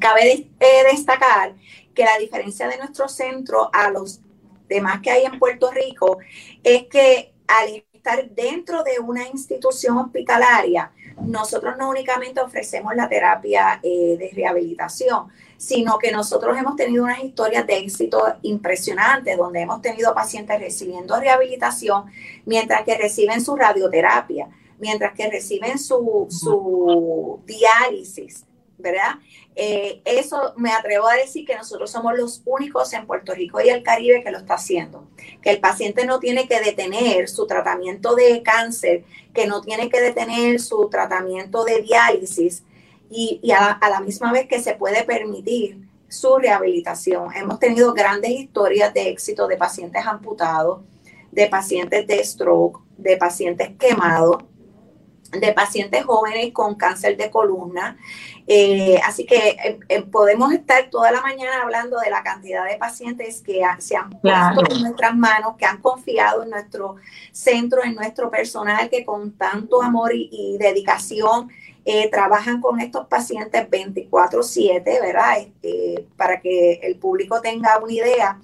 Cabe 0.00 0.48
eh, 0.58 0.84
destacar 0.90 1.54
que 1.94 2.04
la 2.04 2.16
diferencia 2.18 2.66
de 2.66 2.78
nuestro 2.78 3.08
centro 3.08 3.68
a 3.74 3.90
los 3.90 4.20
demás 4.68 5.02
que 5.02 5.10
hay 5.10 5.24
en 5.26 5.38
Puerto 5.38 5.70
Rico 5.70 6.18
es 6.62 6.84
que 6.84 7.34
al 7.46 7.84
estar 8.04 8.28
dentro 8.34 8.82
de 8.82 8.98
una 9.00 9.26
institución 9.26 9.96
hospitalaria, 9.96 10.92
nosotros 11.22 11.74
no 11.78 11.88
únicamente 11.88 12.38
ofrecemos 12.40 12.94
la 12.94 13.08
terapia 13.08 13.80
eh, 13.82 14.16
de 14.18 14.30
rehabilitación, 14.34 15.28
sino 15.56 15.96
que 15.98 16.12
nosotros 16.12 16.54
hemos 16.58 16.76
tenido 16.76 17.04
unas 17.04 17.24
historias 17.24 17.66
de 17.66 17.78
éxito 17.78 18.22
impresionantes, 18.42 19.38
donde 19.38 19.62
hemos 19.62 19.80
tenido 19.80 20.14
pacientes 20.14 20.60
recibiendo 20.60 21.18
rehabilitación 21.18 22.04
mientras 22.44 22.82
que 22.82 22.98
reciben 22.98 23.40
su 23.40 23.56
radioterapia, 23.56 24.50
mientras 24.78 25.14
que 25.14 25.30
reciben 25.30 25.78
su, 25.78 26.26
su 26.28 27.40
diálisis, 27.46 28.44
¿verdad? 28.78 29.16
Eh, 29.56 30.00
eso 30.04 30.52
me 30.56 30.72
atrevo 30.72 31.08
a 31.08 31.14
decir 31.14 31.46
que 31.46 31.56
nosotros 31.56 31.90
somos 31.90 32.16
los 32.16 32.42
únicos 32.44 32.92
en 32.92 33.06
Puerto 33.06 33.34
Rico 33.34 33.60
y 33.60 33.68
el 33.68 33.82
Caribe 33.82 34.22
que 34.22 34.30
lo 34.30 34.38
está 34.38 34.54
haciendo. 34.54 35.06
Que 35.42 35.50
el 35.50 35.60
paciente 35.60 36.04
no 36.06 36.18
tiene 36.18 36.48
que 36.48 36.60
detener 36.60 37.28
su 37.28 37.46
tratamiento 37.46 38.14
de 38.14 38.42
cáncer, 38.42 39.04
que 39.32 39.46
no 39.46 39.60
tiene 39.60 39.88
que 39.88 40.00
detener 40.00 40.60
su 40.60 40.88
tratamiento 40.88 41.64
de 41.64 41.82
diálisis 41.82 42.64
y, 43.10 43.40
a, 43.52 43.78
la 43.88 44.00
misma 44.00 44.32
vez 44.32 44.48
que 44.48 44.60
se 44.60 44.74
puede 44.74 45.04
permitir 45.04 45.78
su 46.08 46.36
rehabilitación. 46.36 47.32
Hemos 47.34 47.58
tenido 47.58 47.92
grandes 47.92 48.30
historias 48.30 48.92
de 48.94 49.08
éxito 49.08 49.46
de 49.46 49.56
pacientes 49.56 50.04
amputados, 50.06 50.80
de 51.30 51.46
pacientes 51.48 52.06
de 52.06 52.22
stroke, 52.24 52.80
de 52.96 53.16
pacientes 53.16 53.70
quemados 53.78 54.44
de 55.40 55.52
pacientes 55.52 56.04
jóvenes 56.04 56.52
con 56.52 56.74
cáncer 56.74 57.16
de 57.16 57.30
columna. 57.30 57.96
Eh, 58.46 59.00
así 59.02 59.24
que 59.24 59.36
eh, 59.36 59.78
eh, 59.88 60.02
podemos 60.02 60.52
estar 60.52 60.90
toda 60.90 61.10
la 61.10 61.22
mañana 61.22 61.62
hablando 61.62 61.98
de 61.98 62.10
la 62.10 62.22
cantidad 62.22 62.66
de 62.66 62.76
pacientes 62.76 63.40
que 63.40 63.62
se 63.78 63.96
han 63.96 64.10
puesto 64.10 64.74
en 64.74 64.82
nuestras 64.82 65.16
manos, 65.16 65.56
que 65.56 65.64
han 65.64 65.80
confiado 65.80 66.42
en 66.42 66.50
nuestro 66.50 66.96
centro, 67.32 67.82
en 67.82 67.94
nuestro 67.94 68.30
personal, 68.30 68.90
que 68.90 69.04
con 69.04 69.32
tanto 69.32 69.82
amor 69.82 70.12
y, 70.14 70.56
dedicación 70.58 71.50
trabajan 72.10 72.62
con 72.62 72.80
estos 72.80 73.06
pacientes 73.08 73.68
24/7, 73.68 75.00
¿verdad? 75.00 75.38
Este, 75.38 76.06
para 76.16 76.40
que 76.40 76.80
el 76.82 76.96
público 76.96 77.40
tenga 77.40 77.78
una 77.78 77.92
idea. 77.92 78.40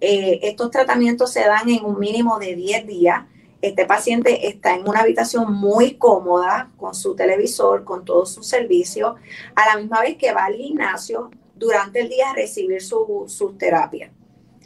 estos 0.00 0.70
tratamientos 0.70 1.32
se 1.32 1.40
dan 1.44 1.68
en 1.70 1.84
un 1.84 1.98
mínimo 1.98 2.38
de 2.38 2.54
10 2.54 2.86
días. 2.86 3.24
Este 3.64 3.86
paciente 3.86 4.46
está 4.46 4.74
en 4.74 4.86
una 4.86 5.00
habitación 5.00 5.50
muy 5.54 5.96
cómoda 5.96 6.70
con 6.76 6.94
su 6.94 7.16
televisor, 7.16 7.82
con 7.82 8.04
todos 8.04 8.30
sus 8.30 8.46
servicios, 8.46 9.14
a 9.54 9.66
la 9.66 9.80
misma 9.80 10.02
vez 10.02 10.18
que 10.18 10.34
va 10.34 10.44
al 10.44 10.56
gimnasio 10.56 11.30
durante 11.54 12.00
el 12.00 12.10
día 12.10 12.28
a 12.28 12.34
recibir 12.34 12.82
su, 12.82 13.24
su 13.26 13.54
terapia. 13.54 14.12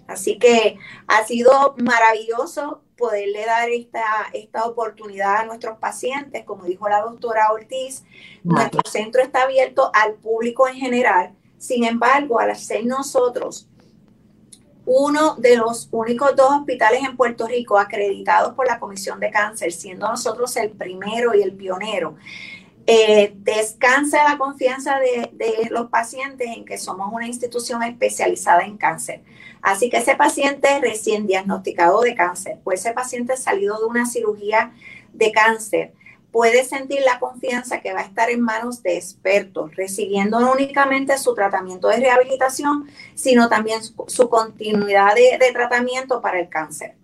Así 0.08 0.36
que 0.36 0.78
ha 1.06 1.24
sido 1.24 1.76
maravilloso 1.78 2.82
poderle 2.96 3.46
dar 3.46 3.68
esta, 3.68 4.02
esta 4.32 4.66
oportunidad 4.66 5.36
a 5.36 5.44
nuestros 5.44 5.78
pacientes. 5.78 6.44
Como 6.44 6.64
dijo 6.64 6.88
la 6.88 7.02
doctora 7.02 7.52
Ortiz, 7.52 8.02
nuestro 8.42 8.80
centro 8.90 9.22
está 9.22 9.42
abierto 9.42 9.92
al 9.94 10.14
público 10.14 10.66
en 10.66 10.74
general. 10.74 11.36
Sin 11.56 11.84
embargo, 11.84 12.40
al 12.40 12.56
ser 12.56 12.84
nosotros 12.84 13.68
uno 14.90 15.34
de 15.36 15.54
los 15.56 15.88
únicos 15.92 16.34
dos 16.34 16.50
hospitales 16.50 17.02
en 17.04 17.14
Puerto 17.14 17.46
Rico 17.46 17.78
acreditados 17.78 18.54
por 18.54 18.66
la 18.66 18.80
Comisión 18.80 19.20
de 19.20 19.30
Cáncer, 19.30 19.70
siendo 19.70 20.08
nosotros 20.08 20.56
el 20.56 20.70
primero 20.70 21.34
y 21.34 21.42
el 21.42 21.52
pionero. 21.52 22.16
Eh, 22.86 23.34
descansa 23.36 24.24
la 24.24 24.38
confianza 24.38 24.98
de, 24.98 25.28
de, 25.34 25.68
los 25.68 25.90
pacientes 25.90 26.48
en 26.56 26.64
que 26.64 26.78
somos 26.78 27.12
una 27.12 27.26
institución 27.26 27.82
especializada 27.82 28.62
en 28.62 28.78
cáncer. 28.78 29.20
Así 29.60 29.90
que 29.90 29.98
ese 29.98 30.16
paciente 30.16 30.80
recién 30.80 31.26
diagnosticado 31.26 32.00
de 32.00 32.14
cáncer 32.14 32.56
o 32.64 32.72
ese 32.72 32.92
paciente 32.92 33.36
salido 33.36 33.78
de 33.78 33.84
una 33.84 34.06
cirugía 34.06 34.72
de 35.12 35.32
cáncer 35.32 35.92
puede 36.38 36.62
sentir 36.62 37.00
la 37.04 37.18
confianza 37.18 37.80
que 37.80 37.92
va 37.92 37.98
a 37.98 38.04
estar 38.04 38.30
en 38.30 38.40
manos 38.40 38.80
de 38.84 38.96
expertos, 38.96 39.74
recibiendo 39.74 40.38
no 40.38 40.52
únicamente 40.52 41.18
su 41.18 41.34
tratamiento 41.34 41.88
de 41.88 41.96
rehabilitación, 41.96 42.84
sino 43.16 43.48
también 43.48 43.80
su, 43.82 44.28
continuidad 44.28 45.16
de, 45.16 45.52
tratamiento 45.52 46.20
para 46.20 46.38
el 46.38 46.48
cáncer. 46.48 46.94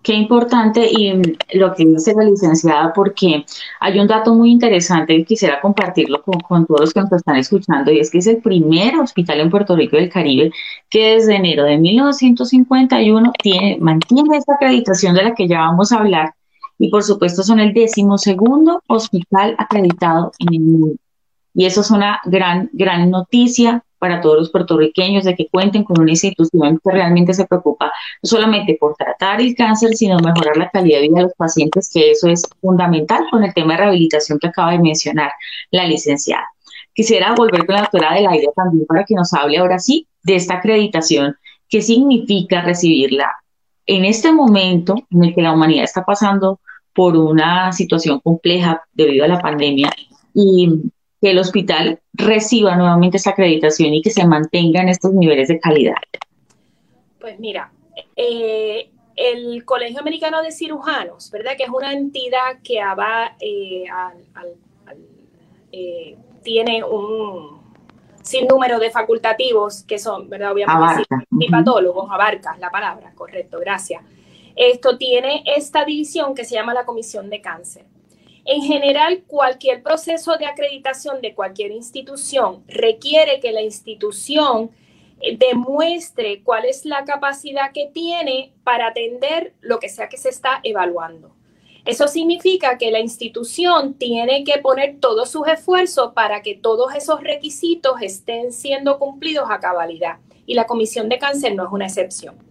Qué 0.00 0.14
importante 0.14 0.88
y 0.90 1.20
lo 1.52 1.74
que 1.74 1.84
dice 1.84 2.14
la 2.14 2.24
licenciada, 2.24 2.94
porque 2.94 3.44
hay 3.78 3.98
un 4.00 4.06
dato 4.06 4.32
muy 4.32 4.52
interesante 4.52 5.12
y 5.12 5.26
quisiera 5.26 5.60
compartirlo 5.60 6.22
con, 6.22 6.40
con, 6.40 6.64
todos 6.64 6.80
los 6.80 6.94
que 6.94 7.00
nos 7.02 7.12
están 7.12 7.36
escuchando, 7.36 7.92
y 7.92 8.00
es 8.00 8.10
que 8.10 8.18
es 8.18 8.26
el 8.26 8.38
primer 8.38 8.96
hospital 8.96 9.40
en 9.40 9.50
Puerto 9.50 9.76
Rico 9.76 9.98
del 9.98 10.08
Caribe 10.08 10.50
que 10.88 11.16
desde 11.16 11.36
enero 11.36 11.64
de 11.64 11.76
1951 11.76 13.32
tiene, 13.42 13.76
mantiene 13.82 14.38
esta 14.38 14.54
acreditación 14.54 15.14
de 15.14 15.24
la 15.24 15.34
que 15.34 15.46
ya 15.46 15.58
vamos 15.58 15.92
a 15.92 15.98
hablar 15.98 16.37
y 16.78 16.90
por 16.90 17.02
supuesto 17.02 17.42
son 17.42 17.60
el 17.60 17.74
decimosegundo 17.74 18.82
hospital 18.86 19.56
acreditado 19.58 20.32
en 20.38 20.54
el 20.54 20.60
mundo. 20.60 20.96
Y 21.54 21.66
eso 21.66 21.80
es 21.80 21.90
una 21.90 22.20
gran, 22.24 22.70
gran 22.72 23.10
noticia 23.10 23.82
para 23.98 24.20
todos 24.20 24.38
los 24.38 24.50
puertorriqueños 24.50 25.24
de 25.24 25.34
que 25.34 25.48
cuenten 25.48 25.82
con 25.82 26.00
una 26.00 26.12
institución 26.12 26.78
que 26.82 26.92
realmente 26.92 27.34
se 27.34 27.46
preocupa 27.46 27.86
no 28.22 28.28
solamente 28.28 28.76
por 28.78 28.94
tratar 28.94 29.40
el 29.40 29.56
cáncer, 29.56 29.96
sino 29.96 30.18
mejorar 30.18 30.56
la 30.56 30.70
calidad 30.70 30.98
de 30.98 31.08
vida 31.08 31.16
de 31.16 31.22
los 31.24 31.34
pacientes, 31.34 31.90
que 31.92 32.12
eso 32.12 32.28
es 32.28 32.44
fundamental 32.60 33.24
con 33.30 33.42
el 33.42 33.52
tema 33.54 33.74
de 33.74 33.80
rehabilitación 33.80 34.38
que 34.38 34.46
acaba 34.46 34.70
de 34.70 34.78
mencionar 34.78 35.32
la 35.72 35.84
licenciada. 35.84 36.46
Quisiera 36.94 37.34
volver 37.34 37.66
con 37.66 37.74
la 37.74 37.82
doctora 37.82 38.14
del 38.14 38.28
aire 38.28 38.48
también 38.54 38.86
para 38.86 39.04
que 39.04 39.14
nos 39.14 39.32
hable 39.34 39.58
ahora 39.58 39.80
sí 39.80 40.06
de 40.22 40.36
esta 40.36 40.54
acreditación, 40.54 41.36
qué 41.68 41.82
significa 41.82 42.62
recibirla 42.62 43.32
en 43.86 44.04
este 44.04 44.32
momento 44.32 44.94
en 45.10 45.24
el 45.24 45.34
que 45.34 45.42
la 45.42 45.52
humanidad 45.52 45.84
está 45.84 46.04
pasando 46.04 46.60
por 46.98 47.16
una 47.16 47.70
situación 47.70 48.18
compleja 48.18 48.82
debido 48.92 49.24
a 49.24 49.28
la 49.28 49.38
pandemia 49.38 49.88
y 50.34 50.82
que 51.22 51.30
el 51.30 51.38
hospital 51.38 52.00
reciba 52.12 52.74
nuevamente 52.74 53.18
esa 53.18 53.30
acreditación 53.30 53.94
y 53.94 54.02
que 54.02 54.10
se 54.10 54.26
mantengan 54.26 54.88
estos 54.88 55.12
niveles 55.12 55.46
de 55.46 55.60
calidad? 55.60 55.94
Pues 57.20 57.38
mira, 57.38 57.70
eh, 58.16 58.90
el 59.14 59.64
Colegio 59.64 60.00
Americano 60.00 60.42
de 60.42 60.50
Cirujanos, 60.50 61.30
¿verdad? 61.30 61.52
Que 61.56 61.62
es 61.62 61.70
una 61.70 61.92
entidad 61.92 62.58
que 62.64 62.80
eh, 62.80 63.84
eh, 65.70 66.16
tiene 66.42 66.82
un 66.82 67.60
sinnúmero 68.22 68.80
de 68.80 68.90
facultativos 68.90 69.84
que 69.84 70.00
son, 70.00 70.28
¿verdad? 70.28 70.50
Obviamente, 70.50 71.04
y 71.38 71.48
patólogos, 71.48 72.10
abarca 72.10 72.56
la 72.58 72.70
palabra, 72.70 73.12
correcto, 73.14 73.60
gracias 73.60 74.02
esto 74.58 74.98
tiene 74.98 75.44
esta 75.56 75.84
división 75.84 76.34
que 76.34 76.44
se 76.44 76.56
llama 76.56 76.74
la 76.74 76.84
Comisión 76.84 77.30
de 77.30 77.40
Cáncer. 77.40 77.84
En 78.44 78.62
general, 78.62 79.22
cualquier 79.26 79.84
proceso 79.84 80.36
de 80.36 80.46
acreditación 80.46 81.20
de 81.20 81.34
cualquier 81.34 81.70
institución 81.70 82.64
requiere 82.66 83.38
que 83.38 83.52
la 83.52 83.62
institución 83.62 84.72
eh, 85.20 85.36
demuestre 85.36 86.42
cuál 86.42 86.64
es 86.64 86.84
la 86.84 87.04
capacidad 87.04 87.70
que 87.72 87.88
tiene 87.92 88.52
para 88.64 88.88
atender 88.88 89.54
lo 89.60 89.78
que 89.78 89.88
sea 89.88 90.08
que 90.08 90.16
se 90.16 90.30
está 90.30 90.58
evaluando. 90.64 91.36
Eso 91.84 92.08
significa 92.08 92.78
que 92.78 92.90
la 92.90 92.98
institución 92.98 93.94
tiene 93.94 94.42
que 94.42 94.58
poner 94.58 94.98
todos 94.98 95.30
sus 95.30 95.46
esfuerzos 95.46 96.14
para 96.14 96.42
que 96.42 96.56
todos 96.56 96.96
esos 96.96 97.22
requisitos 97.22 98.02
estén 98.02 98.52
siendo 98.52 98.98
cumplidos 98.98 99.48
a 99.50 99.60
cabalidad. 99.60 100.16
Y 100.46 100.54
la 100.54 100.66
Comisión 100.66 101.08
de 101.08 101.18
Cáncer 101.18 101.54
no 101.54 101.64
es 101.64 101.70
una 101.70 101.86
excepción. 101.86 102.47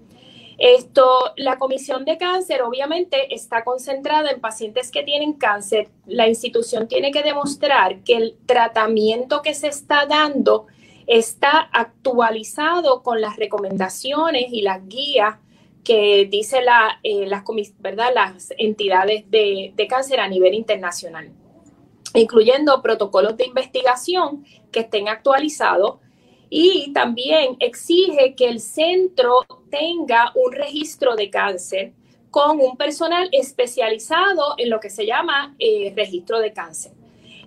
Esto, 0.58 1.34
la 1.36 1.60
comisión 1.60 2.04
de 2.04 2.18
cáncer 2.18 2.64
obviamente 2.64 3.34
está 3.34 3.64
concentrada 3.64 4.32
en 4.32 4.42
pacientes 4.42 4.90
que 4.90 5.04
tienen 5.04 5.34
cáncer. 5.34 5.90
La 6.08 6.28
institución 6.28 6.88
tiene 6.88 7.12
que 7.12 7.22
demostrar 7.22 8.00
que 8.04 8.16
el 8.16 8.38
tratamiento 8.48 9.44
que 9.44 9.54
se 9.54 9.68
está 9.68 10.08
dando 10.08 10.66
está 11.06 11.60
actualizado 11.72 13.04
con 13.04 13.22
las 13.22 13.38
recomendaciones 13.38 14.48
y 14.52 14.62
las 14.62 14.86
guías 14.88 15.36
que 15.84 16.28
dice 16.30 16.62
la, 16.62 17.00
eh, 17.04 17.28
las, 17.28 17.44
las 18.14 18.54
entidades 18.58 19.30
de, 19.30 19.74
de 19.76 19.88
cáncer 19.88 20.20
a 20.20 20.28
nivel 20.28 20.56
internacional, 20.56 21.32
incluyendo 22.16 22.82
protocolos 22.82 23.38
de 23.38 23.46
investigación 23.46 24.44
que 24.72 24.82
estén 24.82 25.08
actualizados 25.08 26.00
y 26.50 26.92
también 26.94 27.58
exige 27.60 28.36
que 28.36 28.48
el 28.48 28.60
centro 28.60 29.46
tenga 29.70 30.32
un 30.36 30.52
registro 30.52 31.16
de 31.16 31.30
cáncer 31.30 31.94
con 32.32 32.60
un 32.60 32.78
personal 32.78 33.30
especializado 33.32 34.56
en 34.58 34.70
lo 34.70 34.80
que 34.80 34.90
se 34.90 35.06
llama 35.06 35.56
eh, 35.60 35.94
registro 35.96 36.40
de 36.40 36.54
cáncer. 36.54 36.92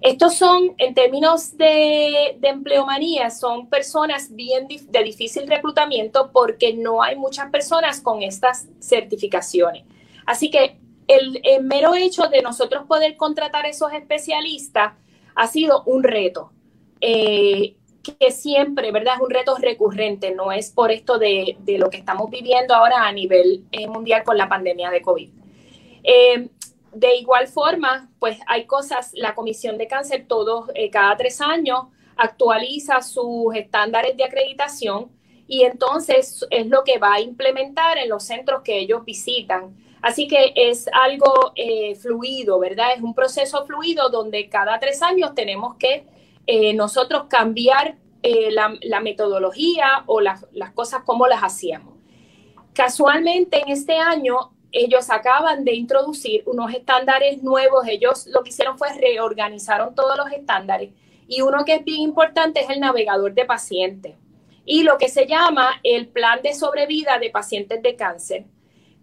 Estos 0.00 0.34
son, 0.34 0.74
en 0.78 0.94
términos 0.94 1.56
de, 1.58 2.36
de, 2.38 2.48
empleomanía, 2.48 3.30
son 3.30 3.68
personas 3.68 4.34
bien 4.34 4.66
de 4.66 5.02
difícil 5.04 5.46
reclutamiento 5.46 6.30
porque 6.32 6.72
no 6.72 7.02
hay 7.02 7.16
muchas 7.16 7.50
personas 7.50 8.00
con 8.00 8.22
estas 8.22 8.66
certificaciones. 8.80 9.84
Así 10.24 10.50
que 10.50 10.78
el, 11.10 11.40
mero 11.62 11.94
hecho 11.94 12.28
de 12.28 12.40
nosotros 12.40 12.84
poder 12.86 13.16
contratar 13.16 13.66
esos 13.66 13.92
especialistas 13.92 14.94
ha 15.34 15.46
sido 15.48 15.82
un 15.84 16.02
reto. 16.02 16.52
Eh, 17.00 17.76
que 18.02 18.30
siempre, 18.30 18.92
¿verdad? 18.92 19.14
Es 19.16 19.20
un 19.20 19.30
reto 19.30 19.56
recurrente, 19.56 20.34
no 20.34 20.52
es 20.52 20.70
por 20.70 20.90
esto 20.90 21.18
de, 21.18 21.56
lo 21.78 21.90
que 21.90 21.98
estamos 21.98 22.30
viviendo 22.30 22.74
ahora 22.74 23.06
a 23.06 23.12
nivel 23.12 23.64
eh, 23.72 23.86
mundial 23.86 24.24
con 24.24 24.36
la 24.36 24.48
pandemia 24.48 24.90
de 24.90 25.02
COVID. 25.02 25.30
Eh, 26.02 26.48
de 26.92 27.14
igual 27.16 27.46
forma, 27.46 28.10
pues 28.18 28.38
hay 28.46 28.64
cosas, 28.64 29.12
la 29.14 29.34
Comisión 29.34 29.78
de 29.78 29.86
Cáncer 29.86 30.24
todos, 30.26 30.70
eh, 30.74 30.90
cada 30.90 31.16
tres 31.16 31.40
años, 31.40 31.84
actualiza 32.16 33.00
sus 33.00 33.54
estándares 33.54 34.16
de 34.16 34.24
acreditación 34.24 35.10
y 35.46 35.62
entonces 35.62 36.46
es 36.50 36.66
lo 36.66 36.84
que 36.84 36.98
va 36.98 37.14
a 37.14 37.20
implementar 37.20 37.98
en 37.98 38.08
los 38.08 38.24
centros 38.24 38.62
que 38.62 38.78
ellos 38.78 39.04
visitan. 39.04 39.76
Así 40.02 40.26
que 40.26 40.52
es 40.54 40.88
algo 40.92 41.52
fluido, 42.00 42.58
¿verdad? 42.58 42.94
Es 42.96 43.02
un 43.02 43.14
proceso 43.14 43.66
fluido 43.66 44.08
donde 44.08 44.48
cada 44.48 44.78
tres 44.78 45.02
años 45.02 45.34
tenemos 45.34 45.76
que 45.76 46.06
eh, 46.46 46.74
nosotros 46.74 47.24
cambiar 47.28 47.96
eh, 48.22 48.50
la, 48.50 49.00
metodología 49.00 50.04
o 50.06 50.20
las 50.20 50.44
cosas 50.74 51.02
como 51.04 51.26
las 51.26 51.42
hacíamos. 51.42 51.94
Casualmente 52.74 53.60
en 53.60 53.68
este 53.70 53.96
año 53.96 54.52
ellos 54.72 55.10
acaban 55.10 55.64
de 55.64 55.74
introducir 55.74 56.42
unos 56.46 56.72
estándares 56.72 57.42
nuevos, 57.42 57.86
ellos 57.88 58.26
lo 58.28 58.42
que 58.42 58.50
hicieron 58.50 58.78
fue 58.78 58.92
reorganizaron 58.92 59.94
todos 59.94 60.16
los 60.16 60.30
estándares. 60.32 60.90
Y 61.26 61.42
uno 61.42 61.64
que 61.64 61.76
es 61.76 61.84
bien 61.84 62.00
importante 62.00 62.60
es 62.60 62.70
el 62.70 62.80
navegador 62.80 63.34
de 63.34 63.44
pacientes. 63.44 64.16
Y 64.64 64.82
lo 64.82 64.98
que 64.98 65.08
se 65.08 65.26
llama 65.26 65.80
el 65.82 66.08
plan 66.08 66.40
de 66.42 66.54
sobrevida 66.54 67.18
de 67.18 67.30
pacientes 67.30 67.82
de 67.82 67.96
cáncer, 67.96 68.44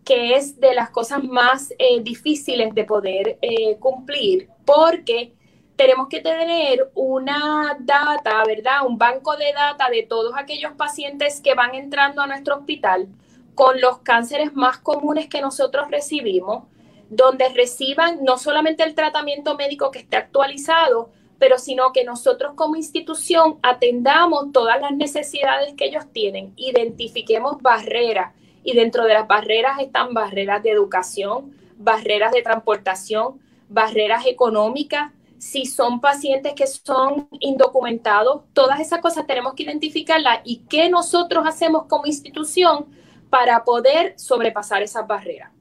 que 0.06 0.36
es 0.36 0.60
de 0.60 0.74
las 0.74 0.90
cosas 0.90 1.24
más 1.24 1.74
eh, 1.78 2.02
difíciles 2.02 2.74
de 2.74 2.84
poder 2.86 3.38
cumplir 3.80 4.50
porque 4.66 5.34
tenemos 5.78 6.08
que 6.10 6.22
tener 6.22 6.90
una 6.96 7.78
data, 7.80 8.44
¿verdad? 8.46 8.86
Un 8.86 8.98
banco 8.98 9.38
de 9.38 9.54
data 9.54 9.90
de 9.90 10.04
todos 10.04 10.34
aquellos 10.36 10.74
pacientes 10.74 11.40
que 11.40 11.54
van 11.54 11.76
entrando 11.76 12.22
a 12.22 12.28
nuestro 12.28 12.58
hospital 12.58 13.08
con 13.54 13.80
los 13.80 14.00
cánceres 14.00 14.56
más 14.56 14.80
comunes 14.80 15.28
que 15.28 15.40
nosotros 15.40 15.90
recibimos, 15.92 16.64
donde 17.10 17.50
reciban 17.50 18.24
no 18.24 18.38
solamente 18.40 18.84
el 18.84 18.96
tratamiento 18.96 19.56
médico 19.56 19.92
que 19.92 20.00
esté 20.00 20.18
actualizado, 20.18 21.12
pero 21.38 21.60
sino 21.60 21.94
que 21.94 22.04
nosotros 22.04 22.54
como 22.56 22.76
institución 22.76 23.60
atendamos 23.62 24.52
todas 24.52 24.82
las 24.82 24.92
necesidades 24.92 25.76
que 25.76 25.86
ellos 25.86 26.06
tienen, 26.12 26.54
identifiquemos 26.58 27.62
barreras 27.62 28.34
y 28.64 28.74
dentro 28.74 29.06
de 29.06 29.14
las 29.14 29.28
barreras 29.28 29.80
están 29.80 30.16
barreras 30.16 30.64
de 30.64 30.72
educación, 30.72 31.56
barreras 31.78 32.32
de 32.32 32.42
transportación, 32.42 33.40
barreras 33.70 34.26
económicas, 34.26 35.12
si 35.38 35.66
son 35.66 36.02
pacientes 36.02 36.54
que 36.54 36.68
son 36.68 37.28
indocumentados, 37.40 38.44
todas 38.54 38.80
esas 38.80 39.02
cosas 39.02 39.28
tenemos 39.28 39.54
que 39.54 39.64
identificarlas 39.64 40.40
y 40.44 40.64
qué 40.70 40.90
nosotros 40.90 41.46
hacemos 41.46 41.86
como 41.86 42.06
institución 42.06 42.86
para 43.30 43.64
poder 43.64 44.14
sobrepasar 44.18 44.82
esas 44.82 45.06
barreras. 45.08 45.52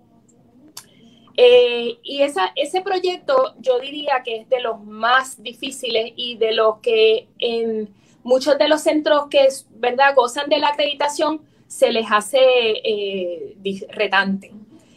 Eh, 1.36 1.98
y 2.02 2.22
esa, 2.22 2.52
ese 2.56 2.80
proyecto 2.80 3.54
yo 3.58 3.78
diría 3.78 4.22
que 4.24 4.36
es 4.36 4.48
de 4.48 4.60
los 4.60 4.82
más 4.82 5.42
difíciles 5.42 6.12
y 6.16 6.36
de 6.36 6.52
los 6.54 6.78
que 6.78 7.28
en 7.38 7.90
muchos 8.22 8.56
de 8.56 8.68
los 8.68 8.80
centros 8.80 9.26
que 9.28 9.46
verdad 9.74 10.14
gozan 10.14 10.48
de 10.48 10.58
la 10.58 10.68
acreditación 10.68 11.42
se 11.66 11.92
les 11.92 12.06
hace 12.10 12.38
eh, 12.40 13.56
retante. 13.90 14.52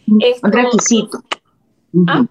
Un 0.08 0.52
requisito. 0.52 1.20
¿Ah? 2.08 2.26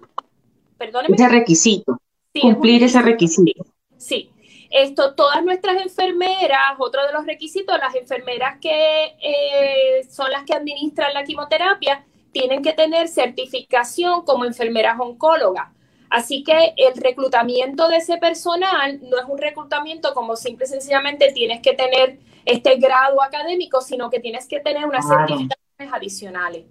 Perdóneme. 0.77 1.15
Ese 1.15 1.29
requisito 1.29 1.99
cumplir 2.39 2.83
ese 2.83 3.01
requisito. 3.01 3.65
Sí. 3.97 4.31
Esto, 4.71 5.15
todas 5.15 5.43
nuestras 5.43 5.81
enfermeras, 5.81 6.75
otro 6.77 7.05
de 7.07 7.13
los 7.13 7.25
requisitos, 7.25 7.75
las 7.79 7.95
enfermeras 7.95 8.59
que 8.61 9.15
eh, 9.19 10.03
son 10.09 10.29
las 10.31 10.43
que 10.43 10.53
administran 10.53 11.11
la 11.13 11.23
quimioterapia, 11.23 12.05
tienen 12.31 12.61
que 12.61 12.73
tener 12.73 13.07
certificación 13.07 14.23
como 14.23 14.45
enfermeras 14.45 14.99
oncólogas. 14.99 15.69
Así 16.09 16.43
que 16.43 16.73
el 16.75 16.95
reclutamiento 17.01 17.87
de 17.87 17.97
ese 17.97 18.17
personal 18.17 18.99
no 19.01 19.17
es 19.17 19.25
un 19.27 19.37
reclutamiento 19.37 20.13
como 20.13 20.35
simple 20.35 20.65
y 20.65 20.69
sencillamente 20.69 21.31
tienes 21.31 21.61
que 21.61 21.73
tener 21.73 22.19
este 22.45 22.77
grado 22.77 23.21
académico, 23.21 23.81
sino 23.81 24.09
que 24.09 24.19
tienes 24.19 24.47
que 24.47 24.59
tener 24.59 24.85
unas 24.85 25.07
certificaciones 25.07 25.93
adicionales. 25.93 26.65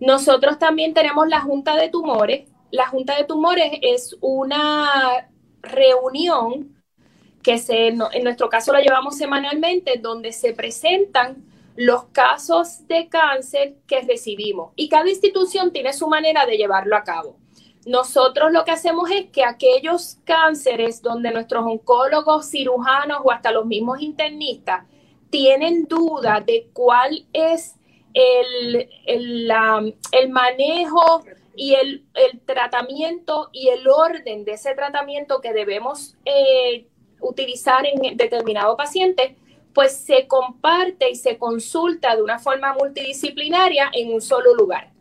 Nosotros 0.00 0.58
también 0.58 0.94
tenemos 0.94 1.26
la 1.28 1.40
Junta 1.40 1.74
de 1.74 1.88
Tumores, 1.88 2.48
la 2.70 2.86
Junta 2.86 3.16
de 3.16 3.24
Tumores 3.24 3.72
es 3.82 4.16
una 4.20 5.30
reunión 5.62 6.76
que 7.42 7.58
se, 7.58 7.88
en 7.88 8.24
nuestro 8.24 8.48
caso 8.48 8.72
la 8.72 8.80
llevamos 8.80 9.16
semanalmente, 9.16 9.98
donde 9.98 10.32
se 10.32 10.52
presentan 10.52 11.44
los 11.76 12.06
casos 12.06 12.86
de 12.88 13.08
cáncer 13.08 13.76
que 13.86 14.00
recibimos 14.00 14.72
y 14.74 14.88
cada 14.88 15.08
institución 15.08 15.72
tiene 15.72 15.92
su 15.92 16.08
manera 16.08 16.44
de 16.44 16.56
llevarlo 16.56 16.96
a 16.96 17.04
cabo. 17.04 17.36
Nosotros 17.86 18.52
lo 18.52 18.64
que 18.64 18.72
hacemos 18.72 19.10
es 19.10 19.30
que 19.30 19.44
aquellos 19.44 20.18
cánceres 20.24 21.00
donde 21.00 21.30
nuestros 21.30 21.64
oncólogos, 21.64 22.50
cirujanos 22.50 23.20
o 23.22 23.30
hasta 23.30 23.52
los 23.52 23.64
mismos 23.64 24.02
internistas 24.02 24.84
tienen 25.30 25.86
duda 25.86 26.42
de 26.44 26.68
cuál 26.72 27.26
es 27.32 27.76
el, 28.12 28.88
el, 29.06 29.50
el 30.12 30.28
manejo 30.30 31.22
y 31.58 31.74
el, 31.74 32.04
tratamiento 32.46 33.50
y 33.52 33.68
el 33.68 33.88
orden 33.88 34.44
de 34.44 34.52
ese 34.52 34.74
tratamiento 34.76 35.40
que 35.40 35.52
debemos 35.52 36.16
eh, 36.24 36.86
utilizar 37.20 37.84
en 37.84 38.16
determinado 38.16 38.76
paciente, 38.76 39.36
pues 39.74 39.92
se 39.96 40.28
comparte 40.28 41.10
y 41.10 41.16
se 41.16 41.36
consulta 41.36 42.14
de 42.14 42.22
una 42.22 42.38
forma 42.38 42.74
multidisciplinaria 42.74 43.90
en 43.92 44.14
un 44.14 44.20
solo 44.20 44.54
lugar. 44.54 44.92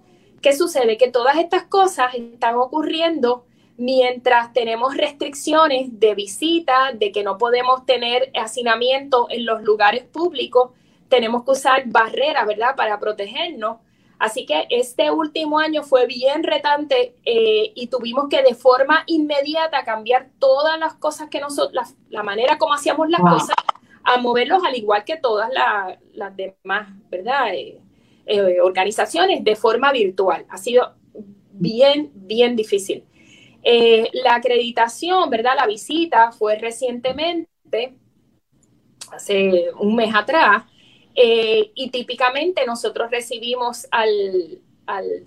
¿Qué 0.42 0.54
sucede? 0.54 0.98
Que 0.98 1.12
todas 1.12 1.38
estas 1.38 1.64
cosas 1.66 2.16
están 2.16 2.56
ocurriendo 2.56 3.46
mientras 3.78 4.52
tenemos 4.52 4.98
restricciones 4.98 6.00
de 6.00 6.16
visita, 6.16 6.92
de 6.92 7.12
que 7.12 7.22
no 7.22 7.38
podemos 7.38 7.86
tener 7.86 8.32
hacinamiento 8.36 9.28
en 9.30 9.46
los 9.46 9.62
lugares 9.62 10.06
públicos, 10.06 10.72
tenemos 11.08 11.44
que 11.46 11.52
usar 11.52 11.84
barreras, 11.86 12.48
¿verdad?, 12.48 12.76
para 12.76 13.00
protegernos 13.00 13.78
Así 14.20 14.48
que 14.48 14.66
este 14.72 15.12
último 15.12 15.60
año 15.60 15.84
fue 15.84 16.08
bien 16.08 16.44
retante 16.44 17.16
eh, 17.24 17.72
y 17.76 17.88
tuvimos 17.88 18.28
que 18.30 18.42
de 18.42 18.56
forma 18.56 19.04
inmediata 19.06 19.84
cambiar 19.84 20.30
todas 20.40 20.80
las 20.80 20.96
cosas 20.96 21.30
que 21.30 21.40
nosotros, 21.40 21.96
la, 22.10 22.24
manera 22.24 22.58
como 22.58 22.74
hacíamos 22.74 23.10
las 23.10 23.22
cosas, 23.22 23.56
a 24.04 24.18
moverlos 24.18 24.64
al 24.66 24.76
igual 24.76 25.04
que 25.04 25.18
todas 25.18 25.52
las 26.14 26.36
demás, 26.36 26.90
¿verdad? 27.12 27.54
Eh, 27.54 27.80
eh, 28.26 28.60
organizaciones 28.62 29.44
de 29.44 29.56
forma 29.56 29.92
virtual. 29.92 30.46
Ha 30.50 30.58
sido 30.58 30.96
bien, 31.52 32.12
bien 32.16 32.56
difícil. 32.56 33.04
la 34.24 34.36
acreditación, 34.36 35.30
¿verdad? 35.30 35.54
La 35.58 35.68
visita 35.68 36.32
fue 36.32 36.58
recientemente, 36.58 37.98
hace 39.12 39.72
un 39.78 39.96
mes 39.96 40.16
atrás, 40.16 40.64
eh, 41.20 41.72
y 41.74 41.90
típicamente 41.90 42.64
nosotros 42.68 43.10
recibimos 43.10 43.88
al, 43.90 44.60
al, 44.86 45.24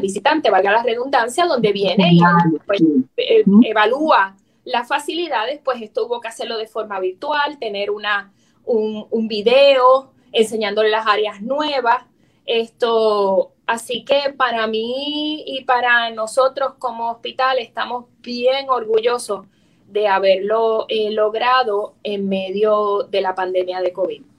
visitante, 0.00 0.48
valga 0.48 0.72
la 0.72 0.82
redundancia, 0.82 1.44
donde 1.44 1.72
viene 1.72 2.10
y 2.14 2.20
pues, 2.64 2.82
eh, 3.18 3.44
evalúa 3.66 4.34
las 4.64 4.88
facilidades, 4.88 5.60
pues 5.62 5.82
esto 5.82 6.06
hubo 6.06 6.22
que 6.22 6.28
hacerlo 6.28 6.56
de 6.56 6.66
forma 6.66 6.98
virtual, 7.00 7.58
tener 7.58 7.90
una, 7.90 8.32
un, 8.64 9.06
un 9.10 9.28
video 9.28 10.10
enseñándole 10.32 10.88
las 10.88 11.06
áreas 11.06 11.42
nuevas. 11.42 12.02
Esto, 12.46 13.52
así 13.66 14.06
que 14.06 14.32
para 14.34 14.66
mí 14.68 15.44
y 15.46 15.64
para 15.64 16.10
nosotros 16.12 16.76
como 16.78 17.10
hospital 17.10 17.58
estamos 17.58 18.06
bien 18.22 18.70
orgullosos 18.70 19.44
de 19.86 20.08
haberlo 20.08 20.86
eh, 20.88 21.10
logrado 21.10 21.96
en 22.04 22.26
medio 22.26 23.02
de 23.10 23.20
la 23.20 23.34
pandemia 23.34 23.82
de 23.82 23.92
COVID. 23.92 24.29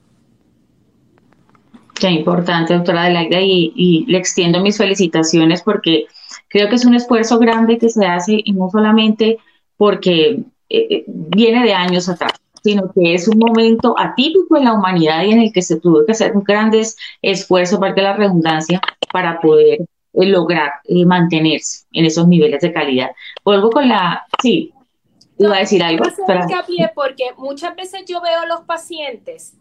Qué 2.02 2.10
importante, 2.10 2.74
doctora 2.74 3.04
Adelaida, 3.04 3.40
y, 3.40 3.72
y 3.76 4.04
le 4.06 4.18
extiendo 4.18 4.60
mis 4.60 4.76
felicitaciones 4.76 5.62
porque 5.62 6.06
creo 6.48 6.68
que 6.68 6.74
es 6.74 6.84
un 6.84 6.96
esfuerzo 6.96 7.38
grande 7.38 7.78
que 7.78 7.88
se 7.90 8.04
hace 8.04 8.40
y 8.42 8.52
no 8.54 8.68
solamente 8.70 9.38
porque 9.76 10.40
eh, 10.68 10.86
eh, 10.90 11.04
viene 11.06 11.62
de 11.64 11.74
años 11.74 12.08
atrás, 12.08 12.32
sino 12.60 12.90
que 12.92 13.14
es 13.14 13.28
un 13.28 13.38
momento 13.38 13.94
atípico 13.96 14.56
en 14.56 14.64
la 14.64 14.72
humanidad 14.72 15.22
y 15.22 15.30
en 15.30 15.42
el 15.42 15.52
que 15.52 15.62
se 15.62 15.78
tuvo 15.78 16.04
que 16.04 16.10
hacer 16.10 16.36
un 16.36 16.42
grandes 16.42 16.96
esfuerzo, 17.22 17.78
parte 17.78 18.00
de 18.00 18.08
la 18.08 18.16
redundancia, 18.16 18.80
para 19.12 19.40
poder 19.40 19.82
eh, 20.14 20.26
lograr 20.26 20.72
mantenerse 21.06 21.84
en 21.92 22.06
esos 22.06 22.26
niveles 22.26 22.62
de 22.62 22.72
calidad. 22.72 23.12
Vuelvo 23.44 23.70
con 23.70 23.88
la, 23.88 24.26
sí, 24.42 24.72
iba 25.38 25.54
a 25.54 25.60
decir 25.60 25.80
algo. 25.84 26.04
Porque 26.96 27.26
muchas 27.38 27.76
veces 27.76 28.02
yo 28.08 28.20
veo 28.20 28.40
a 28.40 28.46
los 28.46 28.62
pacientes 28.62 29.54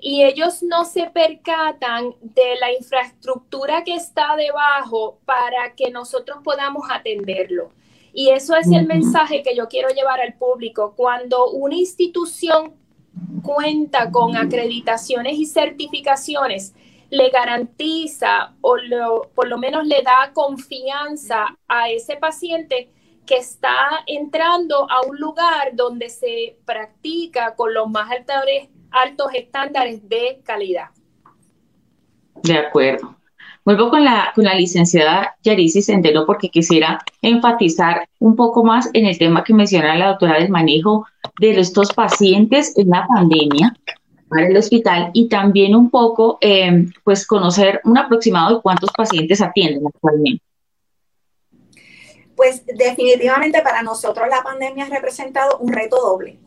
y 0.00 0.22
ellos 0.22 0.62
no 0.62 0.84
se 0.84 1.10
percatan 1.10 2.14
de 2.20 2.56
la 2.60 2.72
infraestructura 2.72 3.82
que 3.82 3.94
está 3.94 4.36
debajo 4.36 5.18
para 5.24 5.74
que 5.74 5.90
nosotros 5.90 6.38
podamos 6.44 6.84
atenderlo. 6.90 7.72
Y 8.12 8.30
eso 8.30 8.56
es 8.56 8.70
el 8.70 8.86
mensaje 8.86 9.42
que 9.42 9.54
yo 9.54 9.68
quiero 9.68 9.88
llevar 9.90 10.20
al 10.20 10.34
público. 10.34 10.94
Cuando 10.96 11.50
una 11.50 11.76
institución 11.76 12.74
cuenta 13.42 14.10
con 14.10 14.36
acreditaciones 14.36 15.34
y 15.34 15.46
certificaciones, 15.46 16.74
le 17.10 17.30
garantiza 17.30 18.54
o 18.60 18.76
por 19.34 19.48
lo 19.48 19.58
menos 19.58 19.86
le 19.86 20.02
da 20.02 20.30
confianza 20.32 21.56
a 21.66 21.90
ese 21.90 22.16
paciente 22.16 22.90
que 23.26 23.36
está 23.36 24.04
entrando 24.06 24.90
a 24.90 25.02
un 25.06 25.18
lugar 25.18 25.74
donde 25.74 26.08
se 26.08 26.58
practica 26.64 27.54
con 27.56 27.74
los 27.74 27.88
más 27.88 28.10
altos, 28.10 28.36
estándares 29.34 30.08
de 30.08 30.40
calidad. 30.44 30.88
De 32.42 32.58
acuerdo. 32.58 33.16
Vuelvo 33.64 33.90
con 33.90 34.02
la, 34.02 34.32
con 34.34 34.44
la 34.44 34.54
licenciada 34.54 35.36
Yarisi 35.42 35.82
Centeno 35.82 36.24
porque 36.24 36.48
quisiera 36.48 37.04
enfatizar 37.20 38.08
un 38.18 38.34
poco 38.34 38.64
más 38.64 38.88
en 38.94 39.04
el 39.04 39.18
tema 39.18 39.44
que 39.44 39.52
menciona 39.52 39.94
la 39.94 40.08
doctora 40.08 40.38
del 40.38 40.48
manejo 40.48 41.06
de 41.38 41.60
estos 41.60 41.92
pacientes 41.92 42.72
en 42.78 42.88
la 42.88 43.06
pandemia 43.06 43.76
para 44.28 44.46
el 44.46 44.56
hospital 44.56 45.10
y 45.12 45.28
también 45.28 45.74
un 45.74 45.90
poco 45.90 46.38
eh, 46.40 46.86
pues 47.04 47.26
conocer 47.26 47.80
un 47.84 47.98
aproximado 47.98 48.56
de 48.56 48.62
cuántos 48.62 48.90
pacientes 48.96 49.40
atienden 49.40 49.86
actualmente. 49.86 50.42
Pues 52.36 52.64
definitivamente 52.64 53.60
para 53.62 53.82
nosotros 53.82 54.28
la 54.30 54.42
pandemia 54.42 54.86
ha 54.86 54.88
representado 54.88 55.58
un 55.58 55.72
reto 55.72 55.96
doble, 55.96 56.38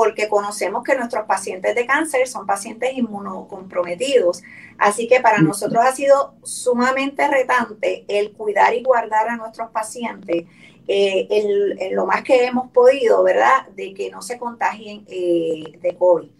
porque 0.00 0.30
conocemos 0.30 0.82
que 0.82 0.96
nuestros 0.96 1.26
pacientes 1.26 1.74
de 1.74 1.84
cáncer 1.84 2.26
son 2.26 2.46
pacientes 2.46 2.96
inmunocomprometidos. 2.96 4.42
Así 4.78 5.06
que 5.06 5.20
para 5.20 5.42
nosotros 5.42 5.84
ha 5.84 5.94
sido 5.94 6.36
sumamente 6.42 7.28
retante 7.28 8.06
el 8.08 8.32
cuidar 8.32 8.72
y 8.72 8.82
guardar 8.82 9.28
a 9.28 9.36
nuestros 9.36 9.68
pacientes 9.72 10.46
eh, 10.88 11.26
en, 11.28 11.94
lo 11.94 12.06
más 12.06 12.22
que 12.22 12.46
hemos 12.46 12.70
podido, 12.70 13.22
¿verdad? 13.22 13.68
De 13.76 13.92
que 13.92 14.10
no 14.10 14.22
se 14.22 14.38
contagien 14.38 15.04
eh, 15.06 15.64
de 15.82 15.94
COVID. 15.94 16.30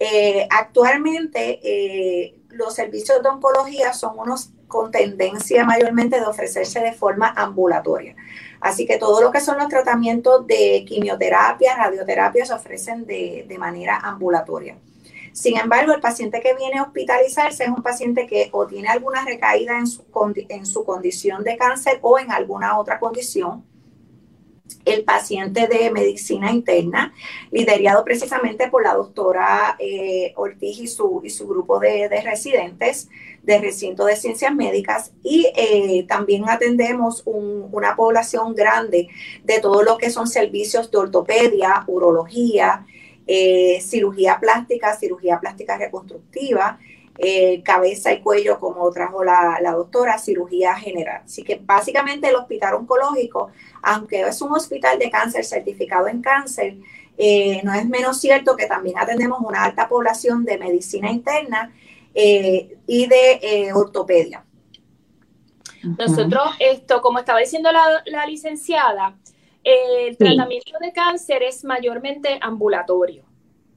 Eh, 0.00 0.46
actualmente 0.50 2.34
los 2.50 2.74
servicios 2.74 3.22
de 3.22 3.28
oncología 3.30 3.94
son 3.94 4.18
unos 4.18 4.50
con 4.66 4.90
tendencia 4.90 5.64
mayormente 5.64 6.20
de 6.20 6.26
ofrecerse 6.26 6.80
de 6.80 6.92
forma 6.92 7.32
ambulatoria. 7.34 8.14
Así 8.60 8.86
que 8.86 8.98
todo 8.98 9.20
lo 9.20 9.30
que 9.30 9.40
son 9.40 9.58
los 9.58 9.68
tratamientos 9.68 10.46
de 10.46 10.84
quimioterapia, 10.86 11.76
radioterapia 11.76 12.44
se 12.44 12.52
ofrecen 12.52 13.06
de, 13.06 13.56
manera 13.58 13.98
ambulatoria. 13.98 14.76
Sin 15.32 15.56
embargo, 15.56 15.92
el 15.92 16.00
paciente 16.00 16.40
que 16.40 16.54
viene 16.54 16.78
a 16.78 16.82
hospitalizarse 16.82 17.64
es 17.64 17.70
un 17.70 17.82
paciente 17.82 18.26
que 18.26 18.48
o 18.52 18.66
tiene 18.66 18.88
alguna 18.88 19.24
recaída 19.24 19.78
en 19.78 19.86
su, 19.86 20.04
en 20.48 20.66
su 20.66 20.84
condición 20.84 21.44
de 21.44 21.56
cáncer 21.56 21.98
o 22.02 22.18
en 22.18 22.32
alguna 22.32 22.78
otra 22.78 22.98
condición 22.98 23.64
el 24.84 25.04
paciente 25.04 25.66
de 25.66 25.90
medicina 25.90 26.50
interna, 26.50 27.12
liderado 27.50 28.04
precisamente 28.04 28.68
por 28.68 28.82
la 28.82 28.94
doctora 28.94 29.76
eh, 29.78 30.32
Ortiz 30.36 30.78
y 30.80 30.86
su, 30.86 31.20
y 31.24 31.30
su 31.30 31.46
grupo 31.46 31.78
de, 31.78 32.08
residentes 32.22 33.08
de 33.42 33.58
recinto 33.58 34.04
de 34.04 34.16
ciencias 34.16 34.54
médicas. 34.54 35.12
Y 35.22 35.50
eh, 35.56 36.04
también 36.08 36.48
atendemos 36.48 37.22
una 37.26 37.96
población 37.96 38.54
grande 38.54 39.08
de 39.44 39.60
todo 39.60 39.82
lo 39.82 39.98
que 39.98 40.10
son 40.10 40.26
servicios 40.26 40.90
de 40.90 40.98
ortopedia, 40.98 41.84
urología, 41.86 42.86
eh, 43.26 43.80
cirugía 43.82 44.38
plástica, 44.40 44.96
cirugía 44.96 45.38
plástica 45.38 45.76
reconstructiva, 45.76 46.78
eh, 47.20 47.62
cabeza 47.64 48.12
y 48.12 48.20
cuello, 48.20 48.60
como 48.60 48.88
trajo 48.92 49.24
la, 49.24 49.58
doctora, 49.74 50.18
cirugía 50.18 50.76
general. 50.76 51.22
Así 51.24 51.42
que 51.42 51.60
básicamente 51.60 52.28
el 52.28 52.36
hospital 52.36 52.74
oncológico, 52.74 53.50
aunque 53.82 54.20
es 54.20 54.40
un 54.40 54.52
hospital 54.52 55.00
de 55.00 55.10
cáncer 55.10 55.44
certificado 55.44 56.06
en 56.06 56.22
cáncer, 56.22 56.76
eh, 57.16 57.60
no 57.64 57.74
es 57.74 57.88
menos 57.88 58.20
cierto 58.20 58.54
que 58.54 58.66
también 58.66 58.98
atendemos 58.98 59.40
una 59.40 59.64
alta 59.64 59.88
población 59.88 60.44
de 60.44 60.58
medicina 60.58 61.10
interna 61.10 61.72
eh, 62.14 62.76
y 62.86 63.06
de 63.08 63.72
ortopedia. 63.74 64.44
Nosotros, 65.98 66.54
esto, 66.60 67.02
como 67.02 67.18
estaba 67.18 67.40
diciendo 67.40 67.72
la, 67.72 68.00
la 68.06 68.26
licenciada, 68.26 69.16
el 69.64 70.16
tratamiento 70.16 70.78
de 70.80 70.92
cáncer 70.92 71.42
es 71.42 71.64
mayormente 71.64 72.38
ambulatorio 72.40 73.27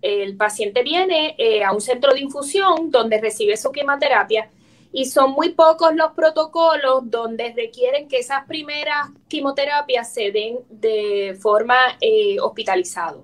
el 0.01 0.35
paciente 0.35 0.81
viene 0.83 1.35
eh, 1.37 1.63
a 1.63 1.71
un 1.71 1.81
centro 1.81 2.13
de 2.13 2.21
infusión 2.21 2.89
donde 2.89 3.21
recibe 3.21 3.55
su 3.55 3.71
quimioterapia 3.71 4.49
y 4.91 5.05
son 5.05 5.31
muy 5.31 5.49
pocos 5.49 5.95
los 5.95 6.11
protocolos 6.13 7.09
donde 7.09 7.53
requieren 7.55 8.07
que 8.07 8.17
esas 8.17 8.45
primeras 8.45 9.09
quimioterapias 9.27 10.11
se 10.13 10.31
den 10.31 10.59
de 10.69 11.37
forma 11.39 11.77
eh, 12.01 12.37
hospitalizado. 12.41 13.23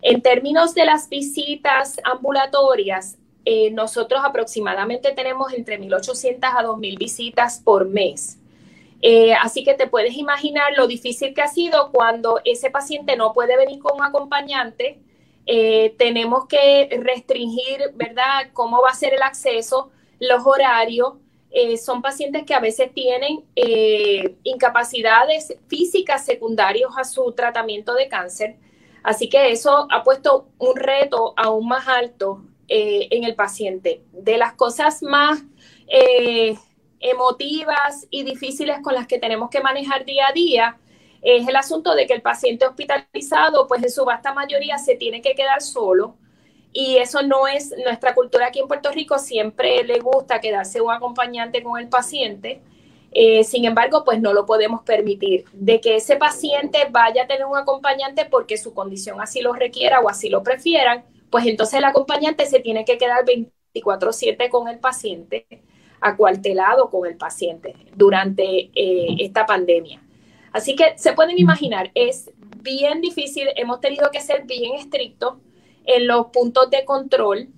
En 0.00 0.22
términos 0.22 0.74
de 0.74 0.86
las 0.86 1.08
visitas 1.08 1.96
ambulatorias, 2.04 3.18
eh, 3.44 3.70
nosotros 3.72 4.20
aproximadamente 4.24 5.12
tenemos 5.12 5.52
entre 5.52 5.78
1.800 5.80 6.38
a 6.42 6.64
2.000 6.64 6.98
visitas 6.98 7.60
por 7.62 7.86
mes. 7.86 8.38
así 9.42 9.62
que 9.62 9.74
te 9.74 9.86
puedes 9.86 10.16
imaginar 10.16 10.72
lo 10.76 10.86
difícil 10.86 11.34
que 11.34 11.42
ha 11.42 11.48
sido 11.48 11.90
cuando 11.92 12.40
ese 12.44 12.70
paciente 12.70 13.16
no 13.16 13.32
puede 13.34 13.56
venir 13.56 13.78
con 13.80 13.98
un 13.98 14.04
acompañante 14.04 14.98
eh, 15.46 15.94
tenemos 15.96 16.46
que 16.46 16.88
restringir, 17.02 17.92
¿verdad?, 17.94 18.50
cómo 18.52 18.82
va 18.82 18.90
a 18.90 18.94
ser 18.94 19.14
el 19.14 19.22
acceso, 19.22 19.90
los 20.18 20.44
horarios. 20.44 21.14
Eh, 21.52 21.76
son 21.78 22.02
pacientes 22.02 22.44
que 22.44 22.52
a 22.52 22.60
veces 22.60 22.92
tienen 22.92 23.44
eh, 23.54 24.34
incapacidades 24.42 25.56
físicas 25.68 26.26
secundarias 26.26 26.90
a 26.96 27.04
su 27.04 27.32
tratamiento 27.32 27.94
de 27.94 28.08
cáncer. 28.08 28.56
Así 29.04 29.28
que 29.28 29.52
eso 29.52 29.86
ha 29.90 30.02
puesto 30.02 30.48
un 30.58 30.74
reto 30.74 31.32
aún 31.36 31.68
más 31.68 31.86
alto 31.86 32.42
en 32.68 33.22
el 33.22 33.36
paciente. 33.36 34.02
De 34.10 34.36
las 34.38 34.54
cosas 34.54 35.00
más 35.00 35.44
emotivas 36.98 38.08
y 38.10 38.24
difíciles 38.24 38.80
con 38.82 38.94
las 38.94 39.06
que 39.06 39.20
tenemos 39.20 39.48
que 39.50 39.60
manejar 39.60 40.04
día 40.04 40.26
a 40.26 40.32
día 40.32 40.80
es 41.22 41.48
el 41.48 41.56
asunto 41.56 41.94
de 41.94 42.06
que 42.06 42.14
el 42.14 42.22
paciente 42.22 42.66
hospitalizado, 42.66 43.66
pues 43.66 43.82
en 43.82 43.90
su 43.90 44.04
vasta 44.04 44.32
mayoría 44.32 44.78
se 44.78 44.94
tiene 44.96 45.22
que 45.22 45.34
quedar 45.34 45.62
solo. 45.62 46.16
Y 46.72 46.98
eso 46.98 47.22
no 47.22 47.46
es 47.46 47.74
nuestra 47.84 48.14
cultura 48.14 48.48
aquí 48.48 48.60
en 48.60 48.68
Puerto 48.68 48.90
Rico, 48.90 49.18
siempre 49.18 49.82
le 49.84 49.98
gusta 49.98 50.40
quedarse 50.40 50.80
un 50.80 50.92
acompañante 50.92 51.62
con 51.62 51.80
el 51.80 51.88
paciente. 51.88 52.60
Eh, 53.12 53.44
sin 53.44 53.64
embargo, 53.64 54.04
pues 54.04 54.20
no 54.20 54.34
lo 54.34 54.44
podemos 54.44 54.82
permitir. 54.82 55.46
De 55.52 55.80
que 55.80 55.96
ese 55.96 56.16
paciente 56.16 56.86
vaya 56.90 57.22
a 57.22 57.26
tener 57.26 57.46
un 57.46 57.56
acompañante 57.56 58.26
porque 58.26 58.58
su 58.58 58.74
condición 58.74 59.22
así 59.22 59.40
lo 59.40 59.54
requiera 59.54 60.00
o 60.00 60.10
así 60.10 60.28
lo 60.28 60.42
prefieran, 60.42 61.04
pues 61.30 61.46
entonces 61.46 61.78
el 61.78 61.84
acompañante 61.84 62.44
se 62.46 62.60
tiene 62.60 62.84
que 62.84 62.98
quedar 62.98 63.24
24/7 63.24 64.50
con 64.50 64.68
el 64.68 64.78
paciente, 64.78 65.46
acuartelado 66.00 66.90
con 66.90 67.06
el 67.06 67.16
paciente 67.16 67.74
durante 67.94 68.70
eh, 68.74 69.16
esta 69.18 69.46
pandemia. 69.46 70.02
Así 70.56 70.74
que 70.74 70.96
se 70.96 71.12
pueden 71.12 71.38
imaginar, 71.38 71.90
es 71.94 72.30
bien 72.62 73.02
difícil, 73.02 73.46
hemos 73.56 73.78
tenido 73.78 74.10
que 74.10 74.22
ser 74.22 74.44
bien 74.44 74.74
estrictos 74.74 75.34
en 75.84 76.06
los 76.06 76.28
puntos 76.28 76.70
de 76.70 76.82
control 76.86 77.48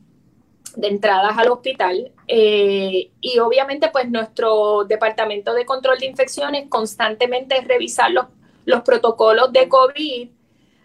de 0.74 0.88
entradas 0.88 1.38
al 1.38 1.48
hospital 1.48 2.10
eh, 2.26 3.12
y 3.20 3.38
obviamente 3.38 3.90
pues 3.92 4.10
nuestro 4.10 4.82
departamento 4.82 5.54
de 5.54 5.64
control 5.64 6.00
de 6.00 6.06
infecciones 6.06 6.68
constantemente 6.68 7.56
es 7.56 7.68
revisar 7.68 8.10
los, 8.10 8.26
los 8.64 8.82
protocolos 8.82 9.52
de 9.52 9.68
COVID 9.68 10.30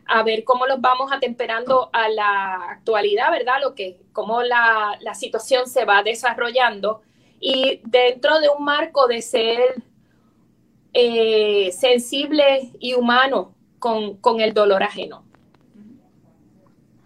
a 0.06 0.22
ver 0.22 0.44
cómo 0.44 0.68
los 0.68 0.80
vamos 0.80 1.12
atemperando 1.12 1.90
a 1.94 2.10
la 2.10 2.60
actualidad, 2.70 3.32
¿verdad? 3.32 3.56
Lo 3.60 3.74
que, 3.74 3.98
cómo 4.12 4.44
la, 4.44 5.00
la 5.02 5.16
situación 5.16 5.66
se 5.66 5.84
va 5.84 6.04
desarrollando 6.04 7.02
y 7.40 7.82
dentro 7.86 8.40
de 8.40 8.50
un 8.50 8.64
marco 8.64 9.08
de 9.08 9.24
ser 9.24 9.82
eh, 10.94 11.72
sensible 11.72 12.72
y 12.80 12.94
humano 12.94 13.54
con, 13.80 14.40
el 14.40 14.54
dolor 14.54 14.84
ajeno. 14.84 15.24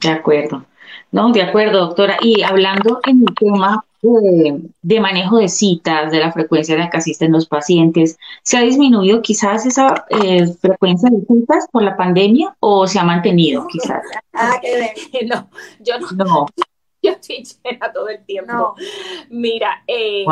De 0.02 0.10
acuerdo. 0.10 0.66
No, 1.12 1.32
de 1.32 1.42
acuerdo, 1.42 1.80
doctora. 1.80 2.18
Y 2.22 2.44
hablando 2.44 3.00
en 3.08 3.24
el 3.28 3.36
tema 3.36 3.84
de, 4.02 5.00
manejo 5.00 5.38
de 5.38 5.48
citas, 5.48 6.12
de 6.12 6.20
la 6.20 6.32
frecuencia 6.32 6.76
de 6.76 6.82
la 6.82 6.90
que 6.90 6.98
asisten 6.98 7.32
los 7.32 7.48
pacientes, 7.48 8.18
¿se 8.44 8.58
ha 8.58 8.62
disminuido 8.62 9.22
quizás 9.22 9.66
esa 9.66 10.06
eh, 10.10 10.46
frecuencia 10.62 11.10
de 11.10 11.26
citas 11.26 11.68
por 11.72 11.84
la 11.84 11.98
pandemia 11.98 12.56
o 12.60 12.86
se 12.86 13.00
ha 13.00 13.04
mantenido 13.04 13.66
quizás? 13.68 14.04
Ah, 14.40 14.62
no, 15.26 15.50
yo 15.80 16.00
no. 16.00 16.12
no. 16.12 16.46
Yo 17.02 17.12
estoy 17.12 17.44
llena 17.44 17.92
todo 17.92 18.10
el 18.10 18.24
tiempo. 18.26 18.76
Mira, 19.30 19.84
eh, 19.88 20.26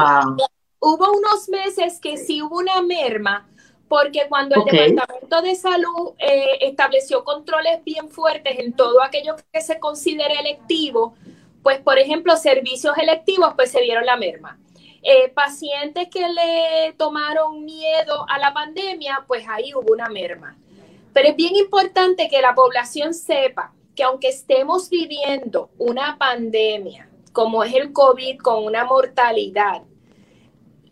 hubo 0.85 1.11
unos 1.11 1.49
meses 1.49 1.99
que 1.99 2.17
sí 2.17 2.43
hubo 2.43 2.59
una 2.59 2.81
merma, 2.81 3.49
porque 3.87 4.27
cuando 4.29 4.63
el 4.67 4.95
Departamento 4.95 5.41
de 5.41 5.55
Salud 5.55 6.13
eh, 6.19 6.59
estableció 6.61 7.23
controles 7.23 7.83
bien 7.83 8.09
fuertes 8.09 8.59
en 8.59 8.73
todo 8.73 9.01
aquello 9.01 9.35
que 9.51 9.61
se 9.61 9.79
considere 9.79 10.39
electivo, 10.39 11.15
pues 11.63 11.79
por 11.79 11.97
ejemplo, 11.97 12.37
servicios 12.37 12.95
electivos, 12.97 13.53
pues 13.55 13.71
se 13.71 13.81
dieron 13.81 14.05
la 14.05 14.15
merma. 14.15 14.59
Eh, 15.01 15.29
pacientes 15.29 16.07
que 16.09 16.27
le 16.29 16.93
tomaron 16.97 17.65
miedo 17.65 18.25
a 18.29 18.37
la 18.37 18.53
pandemia, 18.53 19.23
pues 19.27 19.45
ahí 19.47 19.73
hubo 19.73 19.91
una 19.91 20.09
merma. 20.09 20.55
Pero 21.13 21.29
es 21.29 21.35
bien 21.35 21.55
importante 21.55 22.27
que 22.29 22.41
la 22.41 22.53
población 22.53 23.13
sepa 23.13 23.73
que 23.95 24.03
aunque 24.03 24.27
estemos 24.27 24.89
viviendo 24.89 25.69
una 25.77 26.17
pandemia 26.17 27.09
como 27.31 27.63
es 27.63 27.73
el 27.73 27.91
COVID 27.91 28.37
con 28.39 28.63
una 28.63 28.85
mortalidad, 28.85 29.81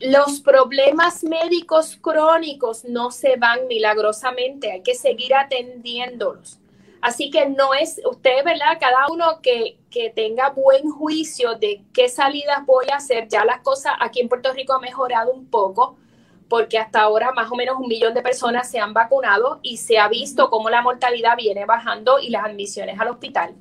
los 0.03 0.41
problemas 0.41 1.23
médicos 1.23 1.97
crónicos 2.01 2.83
no 2.83 3.09
se 3.09 3.37
van 3.37 3.67
milagrosamente, 3.67 4.71
hay 4.71 4.81
que 4.81 4.95
seguir 4.95 5.33
atendiéndolos. 5.33 6.59
Así 7.01 7.29
que 7.29 7.47
no 7.47 7.73
es 7.73 8.01
usted, 8.05 8.43
¿verdad? 8.43 8.77
Cada 8.79 9.07
uno 9.09 9.41
que, 9.41 9.77
que 9.89 10.09
tenga 10.09 10.49
buen 10.49 10.89
juicio 10.89 11.55
de 11.55 11.83
qué 11.93 12.09
salidas 12.09 12.65
voy 12.65 12.85
a 12.91 12.97
hacer. 12.97 13.27
Ya 13.29 13.45
las 13.45 13.59
cosas 13.61 13.93
aquí 13.99 14.19
en 14.19 14.29
Puerto 14.29 14.51
Rico 14.53 14.73
ha 14.73 14.79
mejorado 14.79 15.31
un 15.31 15.49
poco, 15.49 15.97
porque 16.49 16.77
hasta 16.77 17.01
ahora 17.01 17.31
más 17.31 17.49
o 17.49 17.55
menos 17.55 17.77
un 17.79 17.87
millón 17.87 18.13
de 18.13 18.21
personas 18.21 18.69
se 18.69 18.79
han 18.79 18.93
vacunado 18.93 19.59
y 19.63 19.77
se 19.77 19.99
ha 19.99 20.09
visto 20.09 20.49
cómo 20.49 20.69
la 20.69 20.81
mortalidad 20.81 21.37
viene 21.37 21.65
bajando 21.65 22.19
y 22.19 22.29
las 22.29 22.45
admisiones 22.45 22.99
al 22.99 23.07
hospital. 23.07 23.55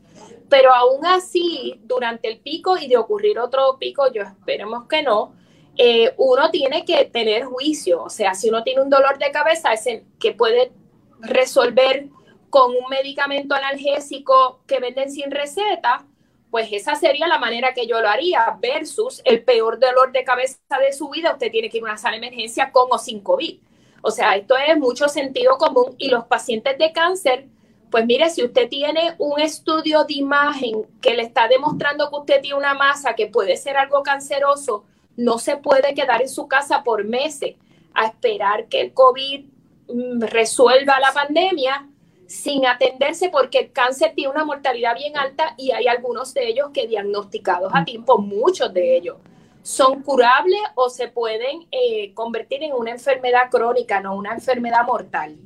Pero 0.49 0.75
aún 0.75 1.07
así, 1.07 1.81
durante 1.85 2.29
el 2.29 2.39
pico 2.39 2.77
y 2.77 2.89
de 2.89 2.97
ocurrir 2.97 3.39
otro 3.39 3.77
pico, 3.79 4.13
yo 4.13 4.23
esperemos 4.23 4.87
que 4.87 5.03
no, 5.03 5.35
eh, 5.77 6.15
uno 6.17 6.51
tiene 6.51 6.85
que 6.85 7.05
tener 7.07 7.45
juicio. 7.45 8.03
O 8.03 8.11
sea, 8.11 8.35
si 8.35 8.49
uno 8.49 8.63
tiene 8.63 8.83
un 8.83 8.91
dolor 8.91 9.19
de 9.19 9.31
cabeza, 9.31 9.71
que 10.19 10.33
puede 10.33 10.73
resolver 11.21 12.09
con 12.51 12.71
un 12.73 12.89
medicamento 12.91 13.55
analgésico 13.55 14.61
que 14.67 14.81
venden 14.81 15.11
sin 15.11 15.31
receta, 15.31 16.07
pues 16.51 16.69
esa 16.71 16.95
sería 16.97 17.27
la 17.27 17.39
manera 17.39 17.73
que 17.73 17.87
yo 17.87 18.01
lo 18.03 18.09
haría, 18.09 18.59
versus 18.61 19.23
el 19.25 19.43
peor 19.43 19.81
dolor 19.81 20.13
de 20.13 20.23
cabeza 20.23 20.59
de 20.79 20.93
su 20.93 21.09
vida, 21.09 21.33
usted 21.33 21.51
tiene 21.51 21.71
que 21.71 21.79
ir 21.79 21.83
a 21.85 21.87
una 21.87 21.97
sala 21.97 22.19
de 22.19 22.27
emergencia 22.27 22.71
con 22.71 22.89
o 22.91 22.99
sin 22.99 23.21
COVID. 23.21 23.59
O 24.03 24.11
sea, 24.11 24.37
esto 24.37 24.55
es 24.59 24.77
mucho 24.77 25.09
sentido 25.09 25.57
común 25.57 25.95
y 25.97 26.09
los 26.09 26.27
pacientes 26.27 26.77
de 26.77 26.93
cáncer, 26.93 27.47
pues 27.91 28.05
mire, 28.05 28.29
si 28.29 28.45
usted 28.45 28.69
tiene 28.69 29.15
un 29.19 29.41
estudio 29.41 30.05
de 30.05 30.15
imagen 30.15 30.87
que 31.01 31.15
le 31.15 31.23
está 31.23 31.49
demostrando 31.49 32.11
que 32.11 32.17
usted 32.17 32.41
tiene 32.43 32.59
una 32.59 32.75
masa 32.75 33.15
que 33.15 33.29
puede 33.29 33.57
ser 33.57 33.79
algo 33.79 34.03
canceroso, 34.03 34.85
no 35.17 35.39
se 35.39 35.57
puede 35.57 35.95
quedar 35.95 36.23
en 36.23 36.29
su 36.29 36.49
casa 36.49 36.83
por 36.83 37.05
meses 37.05 37.57
a 37.95 38.07
esperar 38.07 38.67
que 38.67 38.81
el 38.81 38.93
COVID 38.93 39.45
mm, 39.89 40.21
resuelva 40.23 41.01
la 41.01 41.13
pandemia 41.13 41.89
sin 42.27 42.67
atenderse 42.67 43.29
porque 43.29 43.59
el 43.59 43.73
cáncer 43.73 44.13
tiene 44.15 44.31
una 44.31 44.45
mortalidad 44.45 44.97
bien 44.97 45.17
alta 45.19 45.55
y 45.59 45.73
hay 45.73 45.87
algunos 45.87 46.33
de 46.33 46.49
ellos 46.49 46.71
que 46.73 46.87
diagnosticados 46.87 47.71
a 47.75 47.85
tiempo, 47.85 48.19
muchos 48.19 48.73
de 48.73 48.97
ellos, 48.97 49.19
son 49.63 50.03
curables 50.03 50.61
o 50.75 50.89
se 50.89 51.09
pueden 51.09 51.67
eh, 51.71 52.13
convertir 52.15 52.63
en 52.63 52.73
una 52.73 52.93
enfermedad 52.93 53.51
crónica, 53.51 54.01
no 54.01 54.17
una 54.17 54.33
enfermedad 54.33 54.87
mortal. 54.87 55.37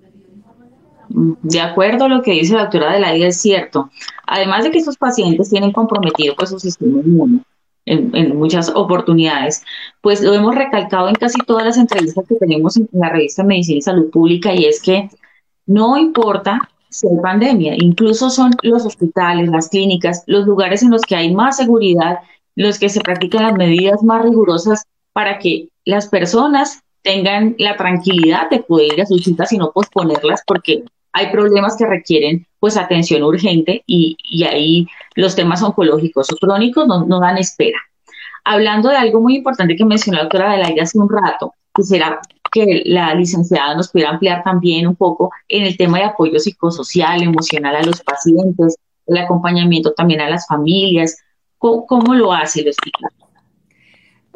De 1.09 1.61
acuerdo 1.61 2.05
a 2.05 2.09
lo 2.09 2.23
que 2.23 2.33
dice 2.33 2.55
la 2.55 2.63
doctora 2.63 2.93
de 2.93 3.01
la 3.01 3.13
vida, 3.13 3.29
es 3.29 3.41
cierto. 3.41 3.91
Además 4.27 4.65
de 4.65 4.71
que 4.71 4.79
estos 4.79 4.97
pacientes 4.97 5.51
tienen 5.51 5.73
comprometido 5.73 6.35
pues, 6.37 6.51
su 6.51 6.59
sistema 6.59 7.01
inmune 7.01 7.41
en, 7.87 8.15
en, 8.15 8.37
muchas 8.37 8.71
oportunidades, 8.75 9.63
pues 10.01 10.21
lo 10.21 10.35
hemos 10.35 10.55
recalcado 10.55 11.09
en 11.09 11.15
casi 11.15 11.39
todas 11.47 11.65
las 11.65 11.79
entrevistas 11.79 12.25
que 12.29 12.35
tenemos 12.35 12.77
en 12.77 12.89
la 12.93 13.09
revista 13.09 13.45
Medicina 13.45 13.79
y 13.79 13.83
Salud 13.83 14.11
Pública 14.11 14.55
y 14.55 14.67
es 14.67 14.83
que 14.83 15.09
no 15.67 15.97
importa 15.97 16.69
si 16.91 17.09
hay 17.09 17.17
pandemia, 17.23 17.75
incluso 17.77 18.31
son 18.31 18.53
los 18.63 18.87
hospitales, 18.87 19.49
las 19.49 19.69
clínicas, 19.69 20.23
los 20.27 20.47
lugares 20.47 20.83
en 20.83 20.91
los 20.91 21.03
que 21.03 21.17
hay 21.17 21.35
más 21.35 21.57
seguridad, 21.57 22.21
los 22.55 22.79
que 22.79 22.89
se 22.89 23.01
practican 23.01 23.43
las 23.43 23.55
medidas 23.55 24.03
más 24.03 24.23
rigurosas 24.23 24.85
para 25.13 25.39
que 25.39 25.69
las 25.85 26.09
personas 26.09 26.81
tengan 27.03 27.55
la 27.59 27.77
tranquilidad 27.77 28.51
de 28.51 28.61
poder 28.61 28.95
ir 28.95 29.03
a 29.03 29.07
sus 29.07 29.23
citas 29.23 29.53
y 29.53 29.59
no 29.59 29.71
posponerlas 29.73 30.43
porque 30.47 30.85
hay 31.17 31.33
problemas 31.33 31.77
que 31.77 31.87
requieren 31.87 32.47
pues 32.61 32.77
atención 32.77 33.23
urgente 33.23 33.83
y, 33.87 34.19
y 34.23 34.45
ahí 34.45 34.87
los 35.15 35.35
temas 35.35 35.63
oncológicos 35.63 36.31
o 36.31 36.37
crónicos 36.37 36.87
no, 36.87 37.07
no, 37.07 37.21
dan 37.21 37.39
espera. 37.39 37.79
Hablando 38.45 38.91
de 38.91 38.97
algo 38.97 39.23
muy 39.23 39.37
importante 39.37 39.77
que 39.77 39.85
mencionó 39.87 40.19
la 40.19 40.25
doctora 40.25 40.53
Adelaide 40.53 40.83
hace 40.83 40.99
un 40.99 41.09
rato, 41.09 41.55
quisiera 41.75 42.21
que 42.53 42.83
la 42.85 43.15
licenciada 43.15 43.75
nos 43.75 43.91
pudiera 43.91 44.11
ampliar 44.11 44.43
también 44.45 44.87
un 44.87 44.95
poco 44.95 45.31
en 45.49 45.65
el 45.65 45.79
tema 45.79 45.99
de 45.99 46.05
apoyo 46.05 46.39
psicosocial, 46.39 47.23
emocional 47.23 47.77
a 47.77 47.83
los 47.83 48.03
pacientes, 48.03 48.77
el 49.07 49.17
acompañamiento 49.17 49.93
también 49.95 50.21
a 50.21 50.29
las 50.29 50.47
familias. 50.47 51.17
¿Cómo, 51.57 52.15
lo 52.15 52.35
hace 52.35 52.61
el 52.61 52.69
hospital? 52.69 53.11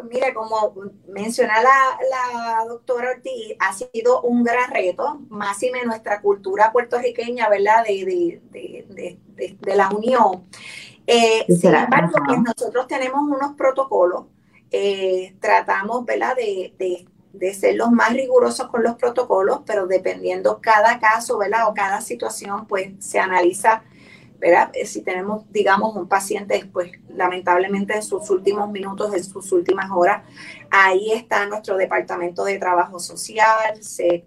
Mira, 0.09 0.33
como 0.35 0.75
menciona 1.09 1.55
la, 1.63 2.65
doctora 2.67 3.11
Ortiz, 3.11 3.57
ha 3.59 3.73
sido 3.73 4.23
un 4.23 4.45
gran 4.45 4.71
reto, 4.71 5.21
más 5.29 5.63
y 5.63 5.71
menos 5.71 5.89
nuestra 5.89 6.21
cultura 6.21 6.73
puertorriqueña, 6.73 7.49
¿verdad? 7.49 7.85
De, 7.85 8.41
de, 8.51 9.77
la 9.77 9.89
unión. 9.91 10.45
Eh, 11.07 11.45
sin 11.49 11.75
embargo, 11.75 12.19
pues 12.25 12.39
nosotros 12.41 12.87
tenemos 12.87 13.23
unos 13.23 13.55
protocolos, 13.57 14.27
eh, 14.71 15.35
tratamos, 15.41 16.05
¿verdad? 16.05 16.37
De, 16.37 17.07
de 17.33 17.55
ser 17.55 17.77
los 17.77 17.91
más 17.91 18.13
rigurosos 18.13 18.69
con 18.69 18.83
los 18.83 18.97
protocolos, 18.97 19.61
pero 19.65 19.87
dependiendo 19.87 20.61
cada 20.61 20.99
caso, 20.99 21.39
¿verdad? 21.39 21.69
O 21.69 21.75
cada 21.75 22.01
situación, 22.01 22.67
pues 22.67 22.93
se 22.99 23.19
analiza, 23.19 23.83
¿verdad? 24.41 24.71
Eh, 24.73 24.87
si 24.87 25.03
tenemos, 25.03 25.45
digamos, 25.53 25.95
un 25.95 26.09
paciente, 26.09 26.69
pues 26.73 26.91
lamentablemente 27.15 27.95
en 27.95 28.03
sus 28.03 28.31
últimos 28.31 28.71
minutos, 28.71 29.15
en 29.15 29.23
sus 29.23 29.53
últimas 29.53 29.91
horas, 29.91 30.23
ahí 30.71 31.13
está 31.13 31.47
nuestro 31.47 31.77
departamento 31.77 32.45
de 32.45 32.59
trabajo 32.59 32.99
social, 32.99 33.83
se, 33.83 34.25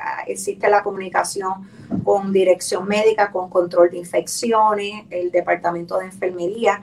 ah, 0.00 0.22
existe 0.26 0.68
la 0.70 0.82
comunicación 0.82 1.68
con 2.04 2.32
dirección 2.32 2.86
médica, 2.86 3.32
con 3.32 3.50
control 3.50 3.90
de 3.90 3.98
infecciones, 3.98 5.04
el 5.10 5.30
departamento 5.32 5.98
de 5.98 6.06
enfermería. 6.06 6.82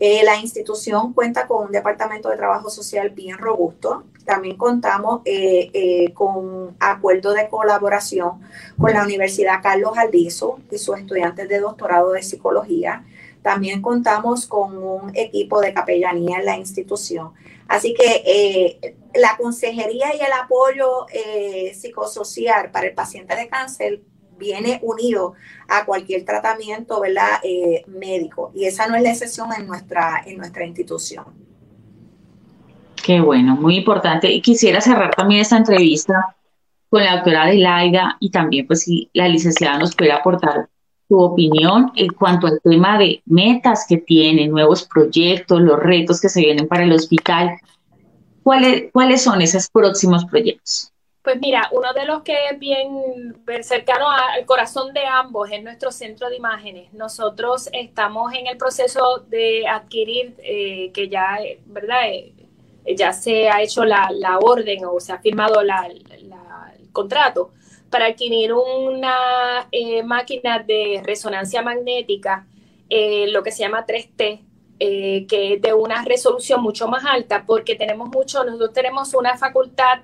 Eh, 0.00 0.22
la 0.24 0.36
institución 0.36 1.12
cuenta 1.12 1.46
con 1.46 1.66
un 1.66 1.72
departamento 1.72 2.28
de 2.28 2.36
trabajo 2.36 2.70
social 2.70 3.10
bien 3.10 3.38
robusto, 3.38 4.04
también 4.24 4.56
contamos 4.56 5.22
eh, 5.24 5.70
eh, 5.72 6.12
con 6.12 6.76
acuerdo 6.80 7.32
de 7.32 7.48
colaboración 7.48 8.40
con 8.78 8.92
la 8.92 9.04
Universidad 9.04 9.62
Carlos 9.62 9.96
Aldizo 9.96 10.58
y 10.70 10.78
sus 10.78 10.98
estudiantes 10.98 11.48
de 11.48 11.60
doctorado 11.60 12.12
de 12.12 12.22
psicología. 12.22 13.04
También 13.42 13.82
contamos 13.82 14.46
con 14.46 14.76
un 14.76 15.16
equipo 15.16 15.60
de 15.60 15.74
capellanía 15.74 16.38
en 16.38 16.46
la 16.46 16.56
institución. 16.56 17.32
Así 17.66 17.94
que 17.94 18.94
la 19.14 19.36
consejería 19.36 20.14
y 20.14 20.20
el 20.20 20.32
apoyo 20.32 21.06
psicosocial 21.74 22.70
para 22.70 22.86
el 22.86 22.94
paciente 22.94 23.34
de 23.34 23.48
cáncer 23.48 24.02
viene 24.42 24.80
unido 24.82 25.34
a 25.68 25.86
cualquier 25.86 26.24
tratamiento 26.24 27.00
¿verdad? 27.00 27.40
médico. 27.86 28.50
Y 28.54 28.66
esa 28.66 28.86
no 28.88 28.96
es 28.96 29.02
la 29.02 29.10
excepción 29.10 29.48
en 29.56 29.66
nuestra, 29.66 30.22
en 30.26 30.36
nuestra 30.36 30.66
institución. 30.66 31.24
Qué 33.02 33.20
bueno, 33.20 33.56
muy 33.56 33.76
importante. 33.76 34.30
Y 34.30 34.40
quisiera 34.40 34.80
cerrar 34.80 35.14
también 35.14 35.40
esta 35.40 35.56
entrevista 35.56 36.36
con 36.88 37.02
la 37.02 37.16
doctora 37.16 37.44
Adelaida 37.44 38.16
y 38.20 38.30
también 38.30 38.66
pues 38.66 38.82
si 38.82 39.10
la 39.14 39.26
licenciada 39.26 39.78
nos 39.78 39.96
puede 39.96 40.12
aportar 40.12 40.68
su 41.08 41.18
opinión 41.18 41.90
en 41.96 42.12
cuanto 42.12 42.46
al 42.46 42.60
tema 42.62 42.98
de 42.98 43.22
metas 43.26 43.86
que 43.88 43.96
tiene, 43.96 44.46
nuevos 44.46 44.86
proyectos, 44.86 45.60
los 45.60 45.78
retos 45.78 46.20
que 46.20 46.28
se 46.28 46.40
vienen 46.40 46.68
para 46.68 46.84
el 46.84 46.92
hospital. 46.92 47.58
¿Cuáles, 48.42 48.92
cuáles 48.92 49.22
son 49.22 49.40
esos 49.40 49.68
próximos 49.68 50.24
proyectos? 50.26 50.91
Pues 51.22 51.38
mira, 51.40 51.68
uno 51.70 51.92
de 51.92 52.04
los 52.04 52.22
que 52.22 52.34
es 52.50 52.58
bien 52.58 53.36
cercano 53.62 54.10
al 54.10 54.44
corazón 54.44 54.92
de 54.92 55.06
ambos 55.06 55.50
es 55.52 55.62
nuestro 55.62 55.92
centro 55.92 56.28
de 56.28 56.36
imágenes. 56.36 56.92
Nosotros 56.92 57.68
estamos 57.72 58.34
en 58.34 58.48
el 58.48 58.56
proceso 58.56 59.18
de 59.28 59.68
adquirir, 59.68 60.34
eh, 60.38 60.90
que 60.92 61.08
ya, 61.08 61.38
¿verdad? 61.66 62.08
Eh, 62.08 62.32
ya 62.96 63.12
se 63.12 63.48
ha 63.48 63.62
hecho 63.62 63.84
la, 63.84 64.38
orden 64.40 64.84
o 64.84 64.98
se 64.98 65.12
ha 65.12 65.18
firmado 65.18 65.60
el 65.60 65.70
contrato 66.92 67.52
para 67.90 68.06
adquirir 68.06 68.52
una 68.54 69.68
eh, 69.70 70.02
máquina 70.02 70.58
de 70.58 71.02
resonancia 71.04 71.62
magnética, 71.62 72.46
eh, 72.88 73.26
lo 73.28 73.42
que 73.42 73.52
se 73.52 73.60
llama 73.60 73.86
3T, 73.86 74.40
eh, 74.80 75.26
que 75.28 75.54
es 75.54 75.62
de 75.62 75.72
una 75.74 76.02
resolución 76.02 76.62
mucho 76.62 76.88
más 76.88 77.04
alta, 77.04 77.44
porque 77.46 77.76
tenemos 77.76 78.08
mucho, 78.08 78.42
nosotros 78.44 78.72
tenemos 78.72 79.14
una 79.14 79.36
facultad 79.36 80.00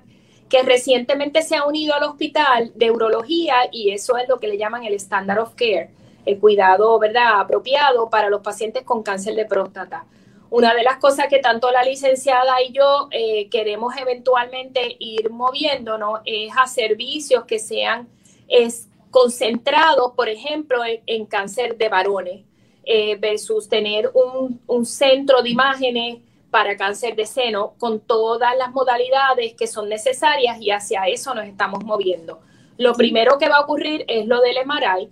que 0.49 0.63
recientemente 0.63 1.43
se 1.43 1.55
ha 1.55 1.65
unido 1.65 1.93
al 1.93 2.03
hospital 2.03 2.71
de 2.73 2.91
urología 2.91 3.55
y 3.71 3.91
eso 3.91 4.17
es 4.17 4.27
lo 4.27 4.39
que 4.39 4.47
le 4.47 4.57
llaman 4.57 4.83
el 4.83 4.95
standard 4.95 5.39
of 5.39 5.53
care, 5.55 5.91
el 6.25 6.39
cuidado, 6.39 6.97
¿verdad?, 6.97 7.39
apropiado 7.39 8.09
para 8.09 8.29
los 8.29 8.41
pacientes 8.41 8.83
con 8.83 9.03
cáncer 9.03 9.35
de 9.35 9.45
próstata. 9.45 10.05
Una 10.49 10.73
de 10.73 10.83
las 10.83 10.97
cosas 10.97 11.27
que 11.27 11.37
tanto 11.37 11.69
la 11.71 11.83
licenciada 11.83 12.61
y 12.63 12.71
yo 12.71 13.07
eh, 13.11 13.47
queremos 13.49 13.95
eventualmente 13.95 14.95
ir 14.97 15.29
moviéndonos 15.29 16.21
es 16.25 16.51
a 16.57 16.65
servicios 16.65 17.45
que 17.45 17.59
sean 17.59 18.07
es, 18.47 18.87
concentrados, 19.11 20.13
por 20.15 20.29
ejemplo, 20.29 20.81
en, 20.85 21.25
cáncer 21.27 21.77
de 21.77 21.89
varones, 21.89 22.41
eh, 22.83 23.15
versus 23.17 23.69
tener 23.69 24.09
un, 24.15 24.59
un 24.65 24.85
centro 24.85 25.43
de 25.43 25.49
imágenes 25.49 26.19
para 26.51 26.77
cáncer 26.77 27.15
de 27.15 27.25
seno 27.25 27.73
con 27.77 27.99
todas 27.99 28.55
las 28.57 28.71
modalidades 28.71 29.53
que 29.55 29.67
son 29.67 29.89
necesarias 29.89 30.59
y 30.59 30.71
hacia 30.71 31.03
eso 31.03 31.33
nos 31.33 31.45
estamos 31.45 31.83
moviendo. 31.83 32.39
Lo 32.77 32.93
primero 32.93 33.37
que 33.37 33.49
va 33.49 33.57
a 33.57 33.61
ocurrir 33.61 34.05
es 34.07 34.25
lo 34.25 34.41
del 34.41 34.57
MRI, 34.65 35.09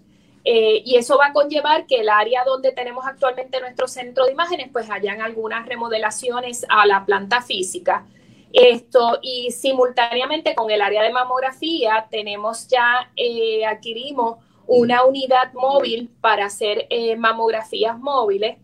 Eh, 0.50 0.82
y 0.86 0.96
eso 0.96 1.18
va 1.18 1.26
a 1.28 1.34
conllevar 1.34 1.86
que 1.88 2.00
el 2.00 2.08
área 2.08 2.46
donde 2.46 2.72
tenemos 2.72 3.06
actualmente 3.06 3.60
nuestro 3.60 3.86
centro 3.86 4.24
de 4.26 4.32
imágenes, 4.32 4.70
pues 4.72 4.90
hayan 4.90 5.22
algunas 5.22 5.66
remodelaciones 5.68 6.66
a 6.70 6.86
la 6.86 7.04
planta 7.06 7.42
física. 7.42 8.06
Esto, 8.54 9.20
y 9.22 9.52
simultáneamente 9.52 10.56
con 10.56 10.72
el 10.72 10.82
área 10.82 11.04
de 11.04 11.12
mamografía, 11.12 12.08
tenemos 12.10 12.66
ya, 12.70 13.12
eh, 13.18 13.66
adquirimos 13.66 14.38
una 14.68 15.04
unidad 15.04 15.52
móvil 15.54 16.10
para 16.22 16.46
hacer 16.46 16.88
eh, 16.90 17.18
mamografías 17.18 18.00
móviles. 18.00 18.58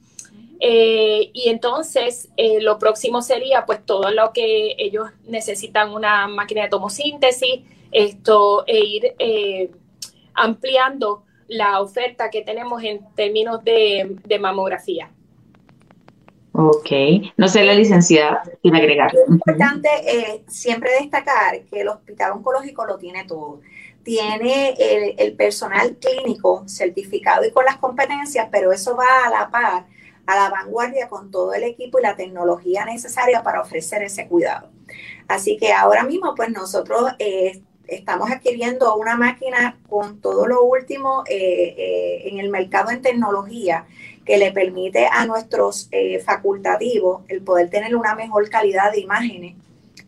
Y 0.66 1.50
entonces 1.50 2.30
lo 2.62 2.80
próximo 2.80 3.22
sería 3.22 3.66
pues 3.66 3.86
todo 3.86 4.12
lo 4.12 4.32
que 4.32 4.76
ellos 4.78 5.10
necesitan 5.28 5.92
una 5.92 6.28
máquina 6.28 6.64
de 6.64 6.70
tomosíntesis, 6.70 7.62
esto 7.92 8.64
e 8.66 8.80
ir 8.80 9.16
ampliando 10.34 11.24
la 11.48 11.82
oferta 11.82 12.30
que 12.30 12.42
tenemos 12.42 12.84
en 12.84 13.02
términos 13.16 13.64
de, 13.64 14.40
mamografía. 14.40 15.12
Ok, 16.54 16.92
no 17.38 17.48
sé 17.48 17.64
la 17.64 17.74
licenciada, 17.74 18.44
tiene 18.62 18.80
agregar. 18.80 19.12
Es 19.14 19.28
importante 19.28 19.90
eh, 20.06 20.44
siempre 20.48 20.92
destacar 21.02 21.62
que 21.64 21.82
el 21.82 21.88
hospital 21.88 22.34
oncológico 22.34 22.86
lo 22.86 22.98
tiene 22.98 23.26
todo. 23.26 23.62
Tiene 24.04 24.76
el, 25.18 25.34
personal 25.36 25.96
clínico 25.96 26.64
certificado 26.68 27.46
y 27.46 27.52
con 27.52 27.66
las 27.66 27.78
competencias, 27.78 28.50
pero 28.52 28.72
eso 28.72 28.96
va 28.96 29.28
a 29.28 29.30
la 29.30 29.50
par, 29.50 29.86
a 30.26 30.36
la 30.36 30.50
vanguardia 30.50 31.10
con 31.10 31.32
todo 31.32 31.54
el 31.54 31.64
equipo 31.64 32.00
y 32.00 32.04
la 32.04 32.16
tecnología 32.16 32.86
necesaria 32.86 33.44
para 33.44 33.62
ofrecer 33.62 34.04
ese 34.04 34.28
cuidado. 34.28 34.70
Así 35.28 35.58
que 35.58 35.74
ahora 35.74 36.04
mismo, 36.04 36.36
pues 36.36 36.50
nosotros 36.50 37.12
eh, 37.20 37.62
estamos 37.88 38.32
adquiriendo 38.32 38.96
una 38.96 39.16
máquina 39.16 39.78
con 39.90 40.20
todo 40.22 40.48
lo 40.48 40.64
último 40.64 41.24
eh, 41.30 41.76
eh, 41.78 42.30
en 42.30 42.40
el 42.40 42.50
mercado 42.50 42.92
en 42.92 43.02
tecnología 43.02 43.86
que 44.26 44.38
le 44.38 44.54
permite 44.54 45.08
a 45.12 45.26
nuestros 45.26 45.90
facultativos 46.24 47.24
el 47.28 47.42
poder 47.42 47.70
tener 47.70 47.94
una 47.94 48.16
mejor 48.16 48.50
calidad 48.50 48.94
de 48.94 49.02
imágenes 49.02 49.56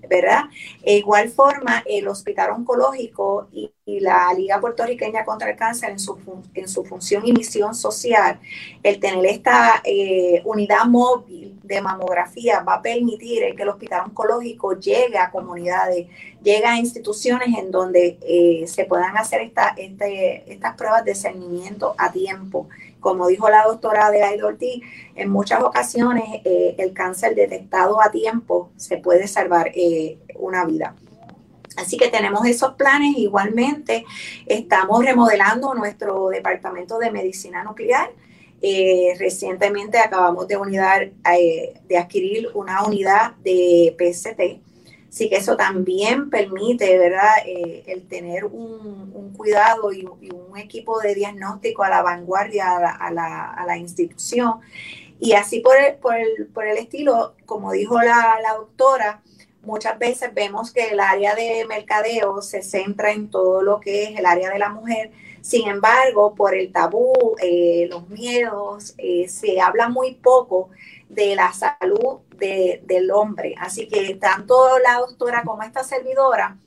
¿verdad? 0.10 0.46
De 0.84 0.94
igual 0.94 1.30
forma, 1.30 1.84
el 1.86 2.08
Hospital 2.08 2.52
Oncológico 2.52 3.48
y, 3.52 3.72
la 3.88 4.34
Liga 4.34 4.60
Puertorriqueña 4.60 5.24
contra 5.24 5.52
el 5.52 5.56
Cáncer 5.56 5.92
en 5.92 6.00
su, 6.00 6.18
en 6.56 6.68
su 6.68 6.84
función 6.84 7.22
y 7.24 7.32
misión 7.32 7.76
social, 7.76 8.40
el 8.82 9.00
tener 9.00 9.24
esta 9.28 9.80
eh, 9.84 10.42
unidad 10.44 10.86
móvil 10.86 11.60
de 11.62 11.82
mamografía 11.82 12.62
va 12.62 12.76
a 12.76 12.82
permitir 12.82 13.44
que 13.56 13.62
el 13.62 13.70
Hospital 13.70 14.06
Oncológico 14.08 14.80
llegue 14.80 15.20
a 15.20 15.30
comunidades, 15.30 16.08
llegue 16.42 16.66
a 16.66 16.78
instituciones 16.78 17.56
en 17.58 17.70
donde 17.70 18.18
eh, 18.22 18.66
se 18.68 18.86
puedan 18.86 19.18
hacer 19.18 19.42
este, 19.78 20.52
estas 20.52 20.76
pruebas 20.76 21.06
de 21.06 21.14
cernimiento 21.14 21.94
a 21.98 22.12
tiempo 22.12 22.68
como 23.06 23.28
dijo 23.28 23.48
la 23.52 23.66
doctora 23.66 24.08
Adelaide 24.08 24.44
Ortiz, 24.44 24.82
en 25.14 25.30
muchas 25.30 25.62
ocasiones 25.62 26.24
eh, 26.44 26.74
el 26.80 26.92
cáncer 26.92 27.36
detectado 27.36 28.02
a 28.02 28.10
tiempo 28.10 28.72
se 28.78 28.98
puede 28.98 29.28
salvar 29.28 29.70
eh, 29.76 30.18
una 30.34 30.66
vida. 30.66 30.96
Así 31.78 31.98
que 31.98 32.08
tenemos 32.08 32.48
esos 32.48 32.74
planes. 32.74 33.16
Igualmente, 33.16 34.06
estamos 34.48 35.06
remodelando 35.06 35.76
nuestro 35.76 36.30
departamento 36.30 36.98
de 36.98 37.12
medicina 37.12 37.64
nuclear. 37.64 38.10
Eh, 38.64 39.14
recientemente 39.20 40.00
acabamos 40.00 40.48
de, 40.48 40.58
unidad, 40.58 41.02
de 41.02 41.98
adquirir 42.00 42.50
una 42.56 42.84
unidad 42.86 43.36
de 43.44 43.96
PCT 44.00 44.65
Así 45.16 45.30
que 45.30 45.38
eso 45.38 45.56
también 45.56 46.30
permite, 46.30 46.98
¿verdad?, 46.98 47.38
eh, 47.46 47.86
el 47.88 48.06
tener 48.06 48.44
un, 48.44 49.32
cuidado 49.38 49.94
y, 49.94 50.06
un 50.06 50.58
equipo 50.58 51.00
de 51.00 51.16
diagnóstico 51.16 51.84
a 51.84 51.90
la 51.90 52.02
vanguardia 52.02 52.76
a 52.76 53.12
la, 53.66 53.78
institución. 53.78 54.60
Y 55.18 55.32
así 55.32 55.62
por 55.62 55.78
el, 55.78 55.96
por 55.96 56.18
el, 56.18 56.48
por 56.54 56.68
el 56.68 56.78
estilo, 56.78 57.34
como 57.46 57.72
dijo 57.72 58.02
la, 58.02 58.42
doctora, 58.58 59.22
muchas 59.62 59.98
veces 59.98 60.34
vemos 60.34 60.74
que 60.74 60.90
el 60.90 61.00
área 61.00 61.34
de 61.34 61.66
mercadeo 61.66 62.42
se 62.42 62.62
centra 62.62 63.14
en 63.14 63.30
todo 63.30 63.62
lo 63.62 63.80
que 63.80 64.04
es 64.04 64.20
el 64.20 64.26
área 64.26 64.50
de 64.50 64.60
la 64.60 64.68
mujer. 64.68 65.12
Sin 65.40 65.70
embargo, 65.70 66.36
por 66.36 66.56
el 66.56 66.74
tabú, 66.74 67.38
eh, 67.42 67.88
los 67.90 68.10
miedos, 68.10 68.96
eh, 68.98 69.30
se 69.30 69.62
habla 69.62 69.88
muy 69.88 70.16
poco 70.16 70.72
de 71.08 71.38
la 71.38 71.54
salud 71.54 72.20
del 72.38 73.12
hombre. 73.12 73.56
Así 73.60 73.88
que 73.88 74.16
tanto 74.16 74.80
la 74.80 75.00
doctora 75.00 75.44
como 75.44 75.64
esta 75.64 75.84
servidora 75.84 76.58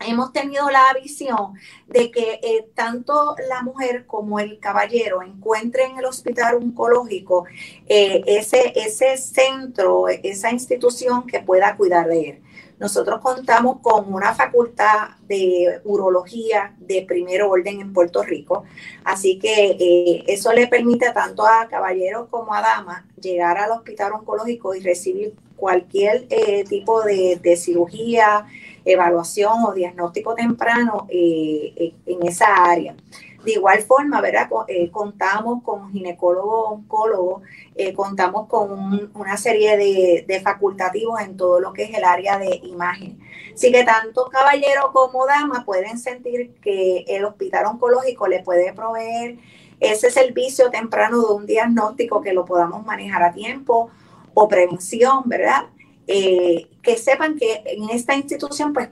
hemos 0.00 0.32
tenido 0.32 0.70
la 0.70 0.84
visión 1.00 1.54
de 1.86 2.10
que 2.10 2.40
eh, 2.42 2.68
tanto 2.74 3.36
la 3.48 3.62
mujer 3.62 4.06
como 4.06 4.40
el 4.40 4.58
caballero 4.58 5.22
encuentren 5.22 5.92
en 5.92 5.98
el 5.98 6.06
hospital 6.06 6.56
oncológico 6.56 7.46
eh, 7.86 8.22
ese, 8.26 8.72
ese 8.76 9.16
centro, 9.16 10.08
esa 10.08 10.50
institución 10.50 11.26
que 11.26 11.40
pueda 11.40 11.76
cuidar 11.76 12.08
de 12.08 12.20
él. 12.30 12.43
Nosotros 12.78 13.20
contamos 13.20 13.78
con 13.80 14.12
una 14.12 14.34
facultad 14.34 15.10
de 15.28 15.80
urología 15.84 16.74
de 16.78 17.02
primer 17.02 17.42
orden 17.42 17.80
en 17.80 17.92
Puerto 17.92 18.22
Rico, 18.22 18.64
así 19.04 19.38
que 19.38 19.76
eh, 19.78 20.24
eso 20.26 20.52
le 20.52 20.66
permite 20.66 21.12
tanto 21.12 21.46
a 21.46 21.68
caballeros 21.68 22.28
como 22.28 22.52
a 22.52 22.60
damas 22.60 23.04
llegar 23.20 23.58
al 23.58 23.70
hospital 23.70 24.12
oncológico 24.12 24.74
y 24.74 24.80
recibir 24.80 25.34
cualquier 25.56 26.26
eh, 26.30 26.64
tipo 26.64 27.02
de, 27.02 27.56
cirugía, 27.56 28.46
evaluación 28.84 29.64
o 29.64 29.72
diagnóstico 29.72 30.34
temprano 30.34 31.06
eh, 31.08 31.94
en 32.06 32.26
esa 32.26 32.64
área. 32.64 32.96
De 33.44 33.52
igual 33.52 33.82
forma, 33.82 34.20
¿verdad? 34.20 34.48
Eh, 34.68 34.90
contamos 34.90 35.62
con 35.62 35.92
ginecólogos, 35.92 36.72
oncólogos, 36.72 37.42
eh, 37.74 37.92
contamos 37.92 38.48
con 38.48 39.10
una 39.14 39.36
serie 39.36 39.76
de, 39.76 40.40
facultativos 40.42 41.20
en 41.20 41.36
todo 41.36 41.60
lo 41.60 41.72
que 41.72 41.84
es 41.84 41.94
el 41.94 42.04
área 42.04 42.38
de 42.38 42.60
imagen. 42.64 43.20
Así 43.52 43.70
que 43.70 43.84
tanto 43.84 44.28
caballero 44.30 44.90
como 44.92 45.26
dama 45.26 45.64
pueden 45.64 45.98
sentir 45.98 46.54
que 46.60 47.04
el 47.06 47.24
hospital 47.24 47.66
oncológico 47.66 48.26
le 48.26 48.42
puede 48.42 48.72
proveer 48.72 49.38
ese 49.80 50.10
servicio 50.10 50.70
temprano 50.70 51.20
de 51.20 51.34
un 51.34 51.46
diagnóstico 51.46 52.20
que 52.20 52.32
lo 52.32 52.44
podamos 52.44 52.84
manejar 52.86 53.22
a 53.22 53.32
tiempo 53.32 53.90
o 54.32 54.48
prevención, 54.48 55.22
¿verdad? 55.26 55.66
Eh, 56.06 56.68
que 56.82 56.96
sepan 56.96 57.36
que 57.38 57.62
en 57.64 57.88
esta 57.90 58.14
institución 58.14 58.72
pues 58.72 58.88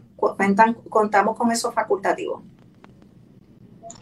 contamos 0.88 1.36
con 1.36 1.50
esos 1.50 1.74
facultativos. 1.74 2.42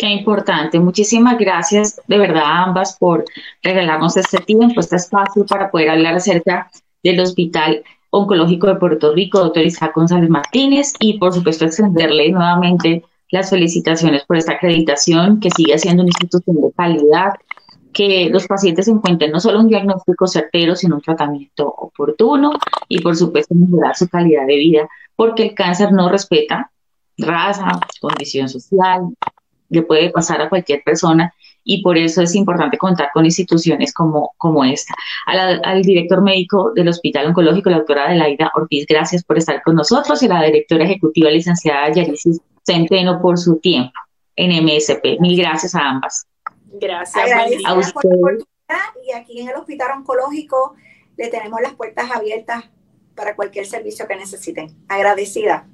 Qué 0.01 0.07
importante. 0.07 0.81
Muchísimas 0.81 1.37
gracias 1.37 2.01
de 2.07 2.17
verdad 2.17 2.45
a 2.45 2.63
ambas 2.65 2.97
por 2.99 3.23
regalarnos 3.63 4.17
este 4.17 4.39
tiempo, 4.39 4.81
este 4.81 4.97
espacio 4.97 5.45
para 5.45 5.71
poder 5.71 5.91
hablar 5.91 6.15
acerca 6.15 6.71
del 7.03 7.21
Hospital 7.21 7.83
Oncológico 8.09 8.69
de 8.69 8.77
Puerto 8.77 9.13
Rico, 9.13 9.41
doctor 9.41 9.63
Isaac 9.63 9.93
González 9.95 10.31
Martínez, 10.31 10.95
y 11.01 11.19
por 11.19 11.35
supuesto 11.35 11.67
extenderle 11.67 12.33
nuevamente 12.33 13.05
las 13.31 13.51
felicitaciones 13.51 14.25
por 14.25 14.39
esta 14.39 14.53
acreditación, 14.53 15.39
que 15.39 15.51
sigue 15.51 15.77
siendo 15.77 16.03
una 16.03 16.13
institución 16.19 16.63
de 16.63 16.73
calidad, 16.73 17.35
que 17.93 18.31
los 18.31 18.47
pacientes 18.47 18.89
encuentren 18.89 19.31
no 19.33 19.39
solo 19.39 19.61
un 19.61 19.69
diagnóstico 19.69 20.27
certero, 20.27 20.77
sino 20.77 20.95
un 20.95 21.03
tratamiento 21.03 21.69
oportuno 21.69 22.53
y 22.89 23.03
por 23.03 23.17
supuesto 23.17 23.55
mejorar 23.55 23.95
su 23.95 24.09
calidad 24.09 24.47
de 24.47 24.57
vida, 24.57 24.89
porque 25.15 25.43
el 25.43 25.55
cáncer 25.55 25.93
no 25.93 26.09
respeta 26.09 26.71
raza, 27.19 27.79
condición 28.01 28.49
social, 28.49 29.03
le 29.71 29.83
puede 29.83 30.11
pasar 30.11 30.41
a 30.43 30.49
cualquier 30.49 30.83
persona 30.85 31.33
y 31.65 31.83
por 31.83 31.97
eso 31.97 32.23
es 32.23 32.35
importante 32.35 32.79
contar 32.79 33.11
con 33.13 33.25
instituciones 33.25 33.93
como, 33.93 34.35
como 34.37 34.65
esta. 34.65 34.95
al 35.27 35.83
director 35.83 36.23
médico 36.23 36.73
del 36.75 36.89
Hospital 36.89 37.27
Oncológico, 37.27 37.71
la 37.71 37.79
doctora 37.79 38.07
Adelaida 38.07 38.51
Ortiz, 38.55 38.87
gracias 38.89 39.25
por 39.25 39.39
estar 39.39 39.63
con 39.63 39.77
nosotros 39.77 40.23
y 40.23 40.27
a 40.27 40.35
la 40.35 40.45
directora 40.45 40.85
ejecutiva, 40.85 41.31
licenciada 41.31 41.93
Yarisis 41.93 42.41
Centeno, 42.65 43.21
por 43.21 43.39
su 43.39 43.59
tiempo 43.59 43.93
en 44.37 44.65
MSP. 44.65 45.21
Mil 45.21 45.37
gracias 45.39 45.75
a 45.75 45.81
ambas. 45.81 46.27
Gracias 46.73 47.31
a 47.67 47.75
usted. 47.75 47.93
Por 47.93 48.13
la 48.13 48.19
oportunidad 48.19 48.47
y 49.07 49.13
aquí 49.13 49.41
en 49.41 49.49
el 49.49 49.57
Hospital 49.57 49.99
Oncológico 49.99 50.75
le 51.17 51.29
tenemos 51.29 51.61
las 51.61 51.75
puertas 51.75 52.11
abiertas 52.11 52.65
para 53.15 53.37
cualquier 53.37 53.67
servicio 53.67 54.07
que 54.07 54.17
necesiten. 54.17 54.75
Agradecida 54.89 55.69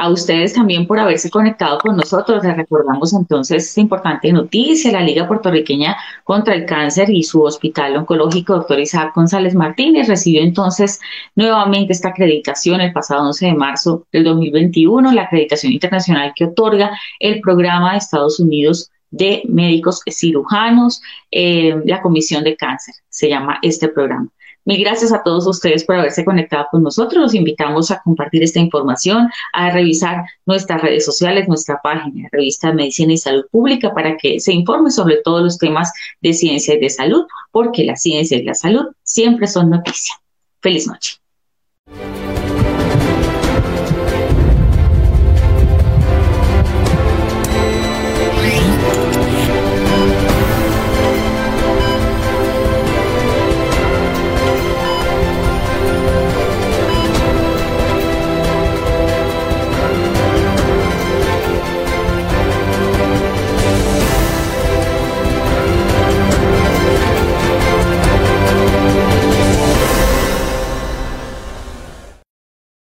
a 0.00 0.08
ustedes 0.08 0.54
también 0.54 0.86
por 0.86 0.98
haberse 0.98 1.28
conectado 1.28 1.78
con 1.78 1.94
nosotros. 1.94 2.42
Les 2.42 2.56
recordamos 2.56 3.12
entonces 3.12 3.68
esta 3.68 3.82
importante 3.82 4.32
noticia, 4.32 4.90
la 4.92 5.02
Liga 5.02 5.28
Puertorriqueña 5.28 5.94
contra 6.24 6.54
el 6.54 6.64
Cáncer 6.64 7.10
y 7.10 7.22
su 7.22 7.42
Hospital 7.42 7.96
Oncológico, 7.96 8.54
doctor 8.54 8.80
Isaac 8.80 9.14
González 9.14 9.54
Martínez, 9.54 10.08
recibió 10.08 10.40
entonces 10.42 11.00
nuevamente 11.36 11.92
esta 11.92 12.08
acreditación 12.08 12.80
el 12.80 12.94
pasado 12.94 13.26
11 13.26 13.46
de 13.46 13.54
marzo 13.54 14.06
del 14.10 14.24
2021, 14.24 15.12
la 15.12 15.22
acreditación 15.22 15.74
internacional 15.74 16.32
que 16.34 16.46
otorga 16.46 16.98
el 17.18 17.40
programa 17.42 17.92
de 17.92 17.98
Estados 17.98 18.40
Unidos 18.40 18.90
de 19.10 19.42
médicos 19.48 20.00
cirujanos, 20.08 21.02
eh, 21.30 21.76
la 21.84 22.00
Comisión 22.00 22.42
de 22.42 22.56
Cáncer, 22.56 22.94
se 23.10 23.28
llama 23.28 23.58
este 23.60 23.88
programa. 23.88 24.28
Mil 24.64 24.80
gracias 24.84 25.12
a 25.12 25.22
todos 25.22 25.46
ustedes 25.46 25.84
por 25.84 25.96
haberse 25.96 26.24
conectado 26.24 26.66
con 26.70 26.82
nosotros. 26.82 27.20
Los 27.20 27.34
invitamos 27.34 27.90
a 27.90 28.00
compartir 28.02 28.42
esta 28.42 28.58
información, 28.58 29.28
a 29.52 29.70
revisar 29.70 30.24
nuestras 30.46 30.82
redes 30.82 31.04
sociales, 31.04 31.48
nuestra 31.48 31.80
página, 31.82 32.28
Revista 32.30 32.72
Medicina 32.72 33.14
y 33.14 33.18
Salud 33.18 33.44
Pública, 33.50 33.94
para 33.94 34.16
que 34.16 34.38
se 34.40 34.52
informe 34.52 34.90
sobre 34.90 35.16
todos 35.22 35.42
los 35.42 35.58
temas 35.58 35.92
de 36.20 36.34
ciencia 36.34 36.74
y 36.74 36.80
de 36.80 36.90
salud, 36.90 37.26
porque 37.50 37.84
la 37.84 37.96
ciencia 37.96 38.36
y 38.36 38.42
la 38.42 38.54
salud 38.54 38.86
siempre 39.02 39.46
son 39.46 39.70
noticia. 39.70 40.14
Feliz 40.60 40.86
noche. 40.86 41.16